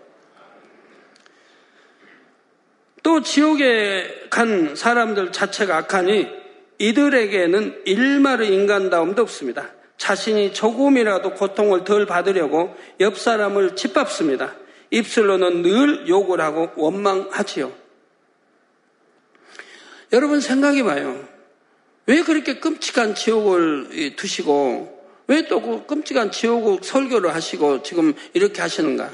또 3.03 3.21
지옥에 3.21 4.27
간 4.29 4.77
사람들 4.77 5.33
자체가 5.33 5.75
악하니 5.75 6.29
이들에게는 6.77 7.81
일말의 7.85 8.53
인간다움도 8.53 9.21
없습니다. 9.23 9.71
자신이 9.97 10.53
조금이라도 10.53 11.33
고통을 11.33 11.83
덜 11.83 12.05
받으려고 12.05 12.73
옆 13.01 13.17
사람을 13.17 13.75
짓밟습니다. 13.75 14.55
입술로는 14.91 15.63
늘 15.63 16.07
욕을 16.07 16.39
하고 16.39 16.71
원망하지요. 16.77 17.73
여러분 20.13 20.39
생각해 20.39 20.83
봐요. 20.83 21.27
왜 22.05 22.21
그렇게 22.21 22.59
끔찍한 22.59 23.15
지옥을 23.15 24.15
두시고 24.15 24.96
왜 25.27 25.41
또 25.47 25.59
그 25.61 25.85
끔찍한 25.85 26.31
지옥을 26.31 26.79
설교를 26.83 27.33
하시고 27.35 27.83
지금 27.83 28.13
이렇게 28.33 28.61
하시는가? 28.61 29.11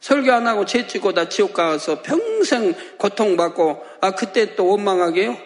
설교 0.00 0.32
안 0.32 0.46
하고 0.46 0.64
죄 0.64 0.86
짓고 0.86 1.12
다 1.14 1.28
지옥 1.28 1.54
가서 1.54 2.02
평생 2.02 2.74
고통받고 2.98 3.84
아 4.00 4.10
그때 4.12 4.54
또 4.56 4.66
원망하게요? 4.68 5.36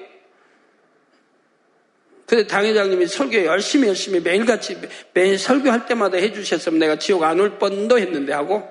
근데 2.27 2.47
당회장님이 2.47 3.07
설교 3.07 3.45
열심히 3.45 3.89
열심히 3.89 4.21
매일같이 4.21 4.81
매일 5.15 5.39
설교할 5.39 5.87
때마다 5.87 6.17
해주셨으면 6.17 6.79
내가 6.79 6.99
지옥 6.99 7.23
안 7.23 7.39
올 7.39 7.59
뻔도 7.59 7.99
했는데 7.99 8.33
하고 8.33 8.67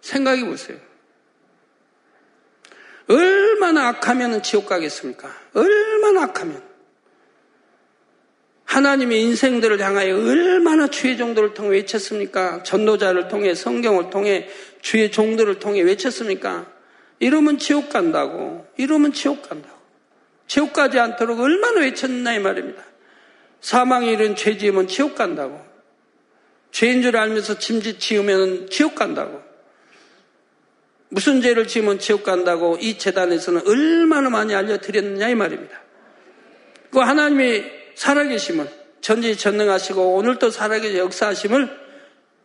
생각해 0.00 0.44
보세요. 0.44 0.78
얼마나 3.08 3.88
악하면 3.88 4.42
지옥 4.42 4.66
가겠습니까? 4.66 5.28
얼마나 5.54 6.24
악하면. 6.24 6.62
하나님의 8.64 9.20
인생들을 9.20 9.80
향하여 9.80 10.16
얼마나 10.16 10.86
주의 10.86 11.16
종들을 11.18 11.52
통해 11.52 11.70
외쳤습니까? 11.70 12.62
전도자를 12.62 13.28
통해 13.28 13.54
성경을 13.54 14.08
통해 14.08 14.48
주의 14.80 15.10
종들을 15.10 15.58
통해 15.58 15.82
외쳤습니까? 15.82 16.66
이러면 17.18 17.58
지옥 17.58 17.90
간다고. 17.90 18.66
이러면 18.78 19.12
지옥 19.12 19.48
간다고. 19.48 19.76
지옥 20.46 20.72
가지 20.72 20.98
않도록 20.98 21.40
얼마나 21.40 21.80
외쳤나 21.80 22.34
이 22.34 22.38
말입니다. 22.38 22.82
사망이 23.60 24.10
이른 24.10 24.34
죄 24.36 24.56
지으면 24.56 24.88
지옥 24.88 25.14
간다고. 25.14 25.60
죄인 26.72 27.02
줄 27.02 27.16
알면서 27.16 27.58
짐짓 27.58 28.00
지으면 28.00 28.70
지옥 28.70 28.94
간다고. 28.94 29.42
무슨 31.12 31.42
죄를 31.42 31.66
지으면 31.66 31.98
지옥 31.98 32.24
간다고 32.24 32.78
이 32.80 32.96
재단에서는 32.96 33.68
얼마나 33.68 34.30
많이 34.30 34.54
알려드렸느냐 34.54 35.28
이 35.28 35.34
말입니다. 35.34 35.78
그 36.90 37.00
하나님의 37.00 37.92
살아계심을 37.94 38.66
전지전능하시고 39.02 40.14
오늘도 40.14 40.50
살아계신 40.50 40.96
역사하심을 40.96 41.68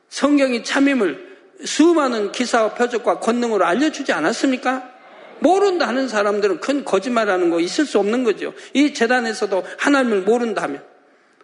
성경이 0.09 0.65
참임을 0.65 1.37
수많은 1.63 2.33
기사와 2.33 2.73
표적과 2.73 3.21
권능으로 3.21 3.65
알려주지 3.65 4.11
않았습니까? 4.11 4.91
모른다 5.39 5.87
하는 5.87 6.09
사람들은 6.09 6.59
큰 6.59 6.83
거짓말하는 6.83 7.49
거 7.49 7.61
있을 7.61 7.85
수 7.85 7.99
없는 7.99 8.25
거죠. 8.25 8.53
이 8.73 8.93
재단에서도 8.93 9.63
하나님을 9.77 10.21
모른다 10.23 10.63
하면 10.63 10.83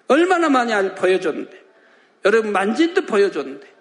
얼마나 0.07 0.49
많이 0.49 0.73
보여줬는데 0.95 1.63
여러분 2.25 2.51
만진 2.51 2.93
듯 2.93 3.05
보여줬는데 3.05 3.72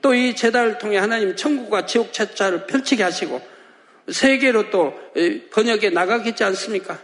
또이 0.00 0.36
재단을 0.36 0.78
통해 0.78 0.98
하나님 0.98 1.34
천국과 1.36 1.86
지옥 1.86 2.12
채자를 2.12 2.66
펼치게 2.66 3.02
하시고 3.02 3.40
세계로 4.10 4.70
또 4.70 4.94
번역해 5.50 5.90
나가겠지 5.90 6.44
않습니까? 6.44 6.98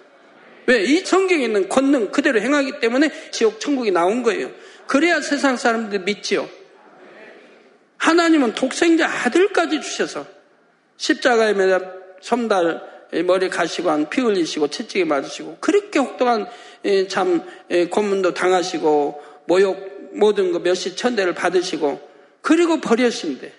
왜? 0.67 0.83
이 0.83 1.01
성경에 1.01 1.45
있는 1.45 1.69
권능 1.69 2.11
그대로 2.11 2.41
행하기 2.41 2.81
때문에 2.81 3.11
지옥 3.31 3.61
천국이 3.61 3.91
나온 3.91 4.23
거예요. 4.23 4.51
그래야 4.87 5.21
세상 5.21 5.57
사람들 5.57 6.01
믿지요. 6.01 6.49
하나님은 7.99 8.55
독생자 8.55 9.07
아들까지 9.07 9.81
주셔서 9.81 10.27
십자가에 10.97 11.53
매달 11.55 11.93
섬달 12.21 12.95
머리 13.25 13.49
가시고 13.49 13.91
한 13.91 14.09
피 14.09 14.21
흘리시고 14.21 14.69
채찍에 14.69 15.05
맞으시고 15.05 15.59
그렇게 15.61 15.99
혹독한 15.99 16.47
참 17.09 17.43
고문도 17.91 18.35
당하시고 18.35 19.23
모욕 19.47 20.11
모든 20.13 20.53
거 20.53 20.59
몇십 20.59 20.97
천대를 20.97 21.35
받으시고 21.35 22.14
그리고 22.45 22.79
버려신데 22.79 23.51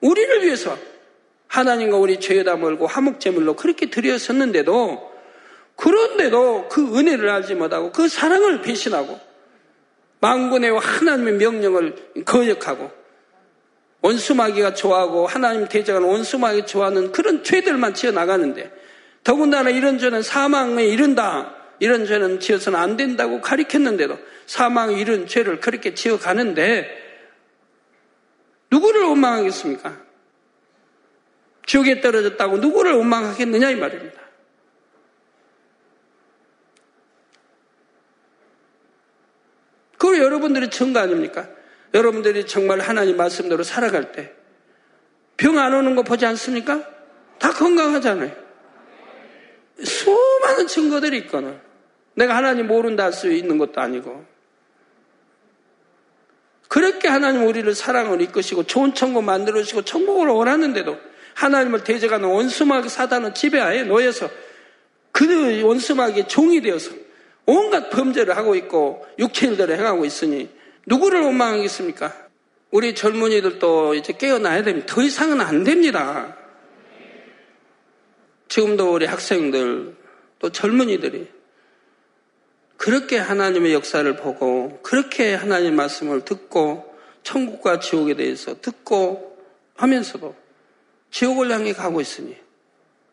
우리를 0.00 0.44
위해서 0.44 0.78
하나님과 1.46 1.98
우리 1.98 2.20
죄에다 2.20 2.56
몰고 2.56 2.86
화목제물로 2.86 3.54
그렇게 3.54 3.90
드렸었는데도 3.90 5.12
그런데도 5.76 6.68
그 6.70 6.98
은혜를 6.98 7.28
알지 7.28 7.54
못하고 7.54 7.92
그 7.92 8.08
사랑을 8.08 8.62
배신하고 8.62 9.20
망군의 10.20 10.70
하나님의 10.80 11.34
명령을 11.34 11.96
거역하고 12.24 12.90
원수마귀가 14.00 14.72
좋아하고 14.72 15.26
하나님 15.26 15.68
대적하는 15.68 16.08
원수마귀 16.08 16.64
좋아하는 16.64 17.12
그런 17.12 17.44
죄들만 17.44 17.92
지어 17.92 18.10
나가는데 18.10 18.72
더군다나 19.22 19.68
이런 19.68 19.98
죄는 19.98 20.22
사망에 20.22 20.86
이른다 20.86 21.56
이런 21.78 22.06
죄는 22.06 22.40
지어서는 22.40 22.78
안 22.78 22.96
된다고 22.96 23.42
가리켰는데도 23.42 24.16
사망에 24.46 24.98
이른 24.98 25.26
죄를 25.26 25.60
그렇게 25.60 25.92
지어 25.92 26.18
가는데 26.18 27.03
누구를 28.74 29.02
원망하겠습니까? 29.04 29.96
지옥에 31.66 32.00
떨어졌다고 32.00 32.58
누구를 32.58 32.92
원망하겠느냐 32.92 33.70
이 33.70 33.76
말입니다. 33.76 34.20
그리고 39.98 40.18
여러분들이 40.24 40.68
증거 40.70 41.00
아닙니까? 41.00 41.48
여러분들이 41.94 42.46
정말 42.46 42.80
하나님 42.80 43.16
말씀대로 43.16 43.62
살아갈 43.62 44.12
때 44.12 44.34
병 45.36 45.58
안 45.58 45.74
오는 45.74 45.94
거 45.96 46.02
보지 46.02 46.24
않습니까? 46.26 46.88
다 47.38 47.52
건강하잖아요. 47.52 48.30
수많은 49.82 50.66
증거들이 50.68 51.18
있거든. 51.18 51.60
내가 52.14 52.36
하나님 52.36 52.68
모른다 52.68 53.04
할 53.04 53.12
수 53.12 53.30
있는 53.32 53.58
것도 53.58 53.80
아니고. 53.80 54.24
그렇게 56.74 57.06
하나님 57.06 57.46
우리를 57.46 57.72
사랑을 57.72 58.20
이끄시고 58.20 58.64
좋은 58.64 58.94
천국 58.94 59.22
만들어주시고 59.22 59.82
천국을 59.82 60.26
원하는데도 60.26 60.98
하나님을 61.34 61.84
대적하는 61.84 62.28
원수마귀 62.28 62.88
사단은 62.88 63.32
지배하에 63.32 63.84
놓여서 63.84 64.28
그 65.12 65.62
원수마귀의 65.62 66.26
종이 66.26 66.60
되어서 66.60 66.90
온갖 67.46 67.90
범죄를 67.90 68.36
하고 68.36 68.56
있고 68.56 69.06
육체일들을 69.20 69.78
행하고 69.78 70.04
있으니 70.04 70.48
누구를 70.86 71.20
원망하겠습니까? 71.20 72.12
우리 72.72 72.96
젊은이들도 72.96 73.94
이제 73.94 74.12
깨어나야 74.12 74.64
됩니다. 74.64 74.92
더 74.92 75.00
이상은 75.00 75.40
안 75.40 75.62
됩니다. 75.62 76.36
지금도 78.48 78.94
우리 78.94 79.06
학생들 79.06 79.94
또 80.40 80.50
젊은이들이 80.50 81.28
그렇게 82.76 83.18
하나님의 83.18 83.72
역사를 83.72 84.16
보고 84.16 84.78
그렇게 84.82 85.34
하나님 85.34 85.76
말씀을 85.76 86.24
듣고 86.24 86.94
천국과 87.22 87.80
지옥에 87.80 88.14
대해서 88.14 88.60
듣고 88.60 89.38
하면서도 89.76 90.34
지옥을 91.10 91.50
향해 91.50 91.72
가고 91.72 92.00
있으니 92.00 92.36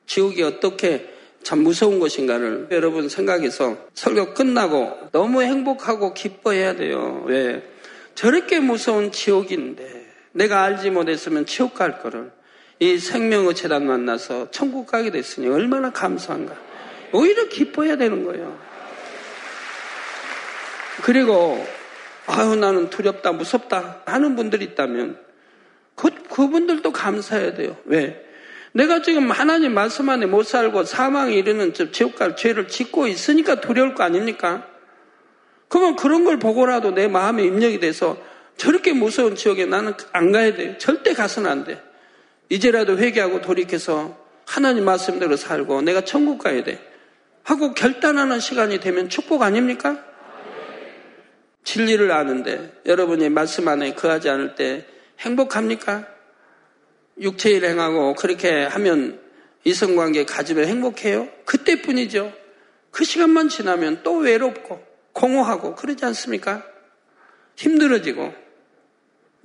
지옥이 0.06 0.44
어떻게 0.44 1.10
참 1.44 1.60
무서운 1.64 2.00
것인가를 2.00 2.68
여러분 2.72 3.10
생각해서 3.10 3.78
설교 3.94 4.34
끝나고 4.34 5.10
너무 5.12 5.42
행복하고 5.42 6.14
기뻐해야 6.14 6.76
돼요. 6.76 7.24
왜? 7.26 7.64
저렇게 8.16 8.60
무서운 8.60 9.12
지옥인데 9.12 10.06
내가 10.34 10.64
알지 10.64 10.92
못했으면 10.92 11.46
지옥 11.46 11.74
갈 11.74 12.00
거를 12.00 12.32
이 12.80 12.98
생명의 12.98 13.56
재단 13.56 13.86
만나서 13.86 14.52
천국 14.52 14.88
가게 14.88 15.12
됐으니 15.12 15.48
얼마나 15.48 15.92
감사한가. 15.92 16.56
오히려 17.14 17.48
기뻐해야 17.48 17.96
되는 17.96 18.24
거예요. 18.26 18.58
그리고 21.04 21.66
아유 22.28 22.56
나는 22.56 22.90
두렵다 22.90 23.32
무섭다 23.32 24.04
하는 24.06 24.36
분들이 24.36 24.66
있다면 24.66 25.18
그, 25.96 26.10
그분들도 26.30 26.92
감사해야 26.92 27.54
돼요. 27.54 27.78
왜? 27.86 28.26
내가 28.74 29.02
지금 29.02 29.32
하나님 29.32 29.74
말씀 29.74 30.10
안에 30.10 30.26
못 30.26 30.44
살고 30.44 30.86
사망에 30.86 31.34
이르는 31.34 31.74
지옥 31.92 32.16
갈 32.16 32.36
죄를 32.36 32.68
짓고 32.68 33.08
있으니까 33.08 33.60
두려울 33.60 33.96
거 33.96 34.04
아닙니까? 34.04 34.66
그러면 35.68 35.96
그런 35.96 36.24
걸 36.24 36.40
보고라도 36.40 36.92
내 36.92 37.08
마음에 37.08 37.44
입력이 37.44 37.80
돼서 37.80 38.18
저렇게 38.58 38.94
무서운 38.94 39.36
지옥에 39.36 39.66
나는 39.66 39.94
안 40.12 40.32
가야 40.32 40.56
돼. 40.56 40.78
절대 40.78 41.14
가서는 41.14 41.50
안 41.50 41.64
돼. 41.64 41.82
이제라도 42.50 42.98
회개하고 42.98 43.42
돌이켜서 43.42 44.18
하나님 44.46 44.86
말씀대로 44.86 45.36
살고 45.36 45.82
내가 45.82 46.02
천국 46.02 46.40
가야 46.40 46.64
돼. 46.64 46.80
하고 47.44 47.74
결단하는 47.74 48.40
시간이 48.40 48.80
되면 48.80 49.10
축복 49.10 49.42
아닙니까? 49.42 50.11
진리를 51.64 52.12
아는데 52.12 52.74
여러분이 52.86 53.30
말씀 53.30 53.68
안에 53.68 53.94
거하지 53.94 54.30
않을 54.30 54.56
때 54.56 54.86
행복합니까? 55.20 56.08
육체일 57.20 57.66
행하고 57.66 58.16
그렇게 58.16 58.64
하면 58.64 59.20
이성관계 59.64 60.26
가지면 60.26 60.66
행복해요? 60.66 61.28
그때뿐이죠. 61.46 62.34
그 62.90 63.04
시간만 63.04 63.50
지나면 63.50 64.02
또 64.04 64.18
외롭고 64.18 64.84
공허하고 65.14 65.76
그러지 65.76 66.04
않습니까? 66.06 66.66
힘들어지고 67.56 68.34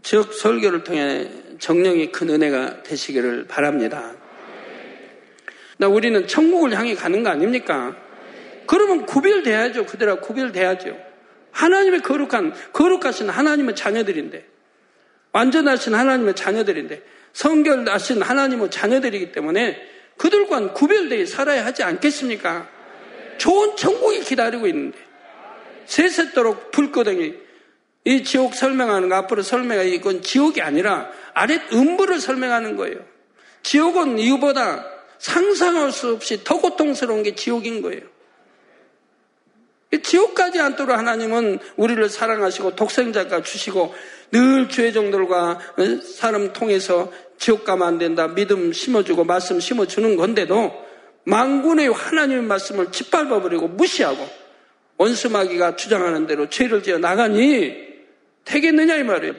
즉 0.03 0.33
설교를 0.33 0.85
통해 0.85 1.31
정령이 1.59 2.13
큰 2.13 2.31
은혜가 2.31 2.83
되시기를 2.83 3.47
바랍니다. 3.47 4.15
나 5.79 5.89
우리는 5.89 6.27
천국을 6.27 6.77
향해 6.77 6.95
가는 6.95 7.23
거 7.23 7.29
아닙니까? 7.29 7.97
그러면 8.67 9.05
구별돼야죠. 9.05 9.87
그대로 9.87 10.21
구별돼야죠. 10.21 10.97
하나님의 11.57 12.03
거룩한, 12.03 12.55
거룩하신 12.73 13.31
하나님의 13.31 13.75
자녀들인데, 13.75 14.47
완전하신 15.33 15.95
하나님의 15.95 16.35
자녀들인데, 16.35 17.03
성결하신 17.33 18.23
하나님의 18.23 18.71
자녀들이기 18.71 19.33
때문에 19.33 19.81
그들과는 20.19 20.75
구별되어 20.75 21.25
살아야 21.27 21.65
하지 21.65 21.83
않겠습니까? 21.83 22.69
좋은 23.39 23.77
천국이 23.77 24.21
기다리고 24.21 24.67
있는데, 24.67 24.99
세세도록 25.87 26.73
불거덩이, 26.73 27.35
이 28.05 28.23
지옥 28.23 28.55
설명하는 28.55 29.09
거 29.09 29.17
앞으로 29.17 29.43
설명해 29.43 29.89
이건 29.89 30.23
지옥이 30.23 30.61
아니라 30.61 31.11
아랫 31.35 31.73
음부를 31.73 32.21
설명하는 32.21 32.77
거예요. 32.77 32.99
지옥은 33.63 34.19
이거보다 34.21 34.87
상상할 35.19 35.91
수 35.91 36.13
없이 36.13 36.45
더 36.45 36.61
고통스러운 36.61 37.25
게 37.25 37.35
지옥인 37.35 37.83
거예요. 37.83 38.03
지옥까지 40.03 40.61
않도록 40.61 40.97
하나님은 40.97 41.59
우리를 41.77 42.09
사랑하시고 42.09 42.77
독생자가 42.77 43.43
주시고 43.43 43.95
늘 44.33 44.69
주의 44.69 44.93
종들과 44.93 45.51
어, 45.51 46.01
사람 46.03 46.53
통해서 46.53 47.13
지옥 47.39 47.65
가면 47.65 47.87
안 47.87 47.99
된다. 47.99 48.29
믿음 48.29 48.73
심어주고 48.73 49.25
말씀 49.25 49.61
심어주는 49.61 50.17
건데도 50.17 50.73
망군의 51.25 51.93
하나님의 51.93 52.45
말씀을 52.45 52.93
짓밟아버리고 52.93 53.69
무시하고 53.69 54.27
원수마귀가 54.97 55.77
주장하는 55.77 56.27
대로 56.27 56.49
죄를 56.49 56.83
지어 56.83 56.99
나가니 56.99 57.75
되겠느냐 58.45 58.97
이 58.97 59.03
말이에요. 59.03 59.35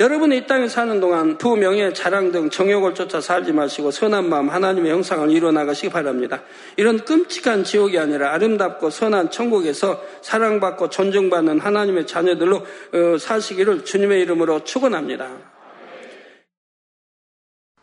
여러분이 0.00 0.36
이 0.36 0.46
땅에 0.46 0.68
사는 0.68 1.00
동안 1.00 1.38
부, 1.38 1.56
명예, 1.56 1.92
자랑 1.92 2.30
등 2.30 2.50
정욕을 2.50 2.94
쫓아 2.94 3.20
살지 3.20 3.52
마시고 3.52 3.90
선한 3.90 4.28
마음 4.28 4.48
하나님의 4.48 4.92
형상을 4.92 5.28
이루어 5.32 5.50
나가시기 5.50 5.90
바랍니다. 5.90 6.44
이런 6.76 7.04
끔찍한 7.04 7.64
지옥이 7.64 7.98
아니라 7.98 8.32
아름답고 8.34 8.90
선한 8.90 9.32
천국에서 9.32 10.00
사랑받고 10.22 10.90
존중받는 10.90 11.58
하나님의 11.58 12.06
자녀들로 12.06 12.56
어, 12.58 13.18
사시기를 13.18 13.84
주님의 13.84 14.20
이름으로 14.22 14.62
축원합니다. 14.62 15.30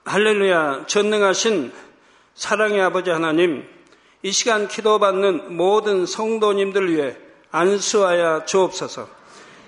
할렐루야 0.06 0.86
전능하신 0.88 1.74
사랑의 2.34 2.80
아버지 2.80 3.10
하나님 3.10 3.68
이 4.22 4.32
시간 4.32 4.70
기도받는 4.70 5.58
모든 5.58 6.06
성도님들 6.06 6.94
위해 6.94 7.18
안수하여 7.52 8.46
주옵소서. 8.46 9.25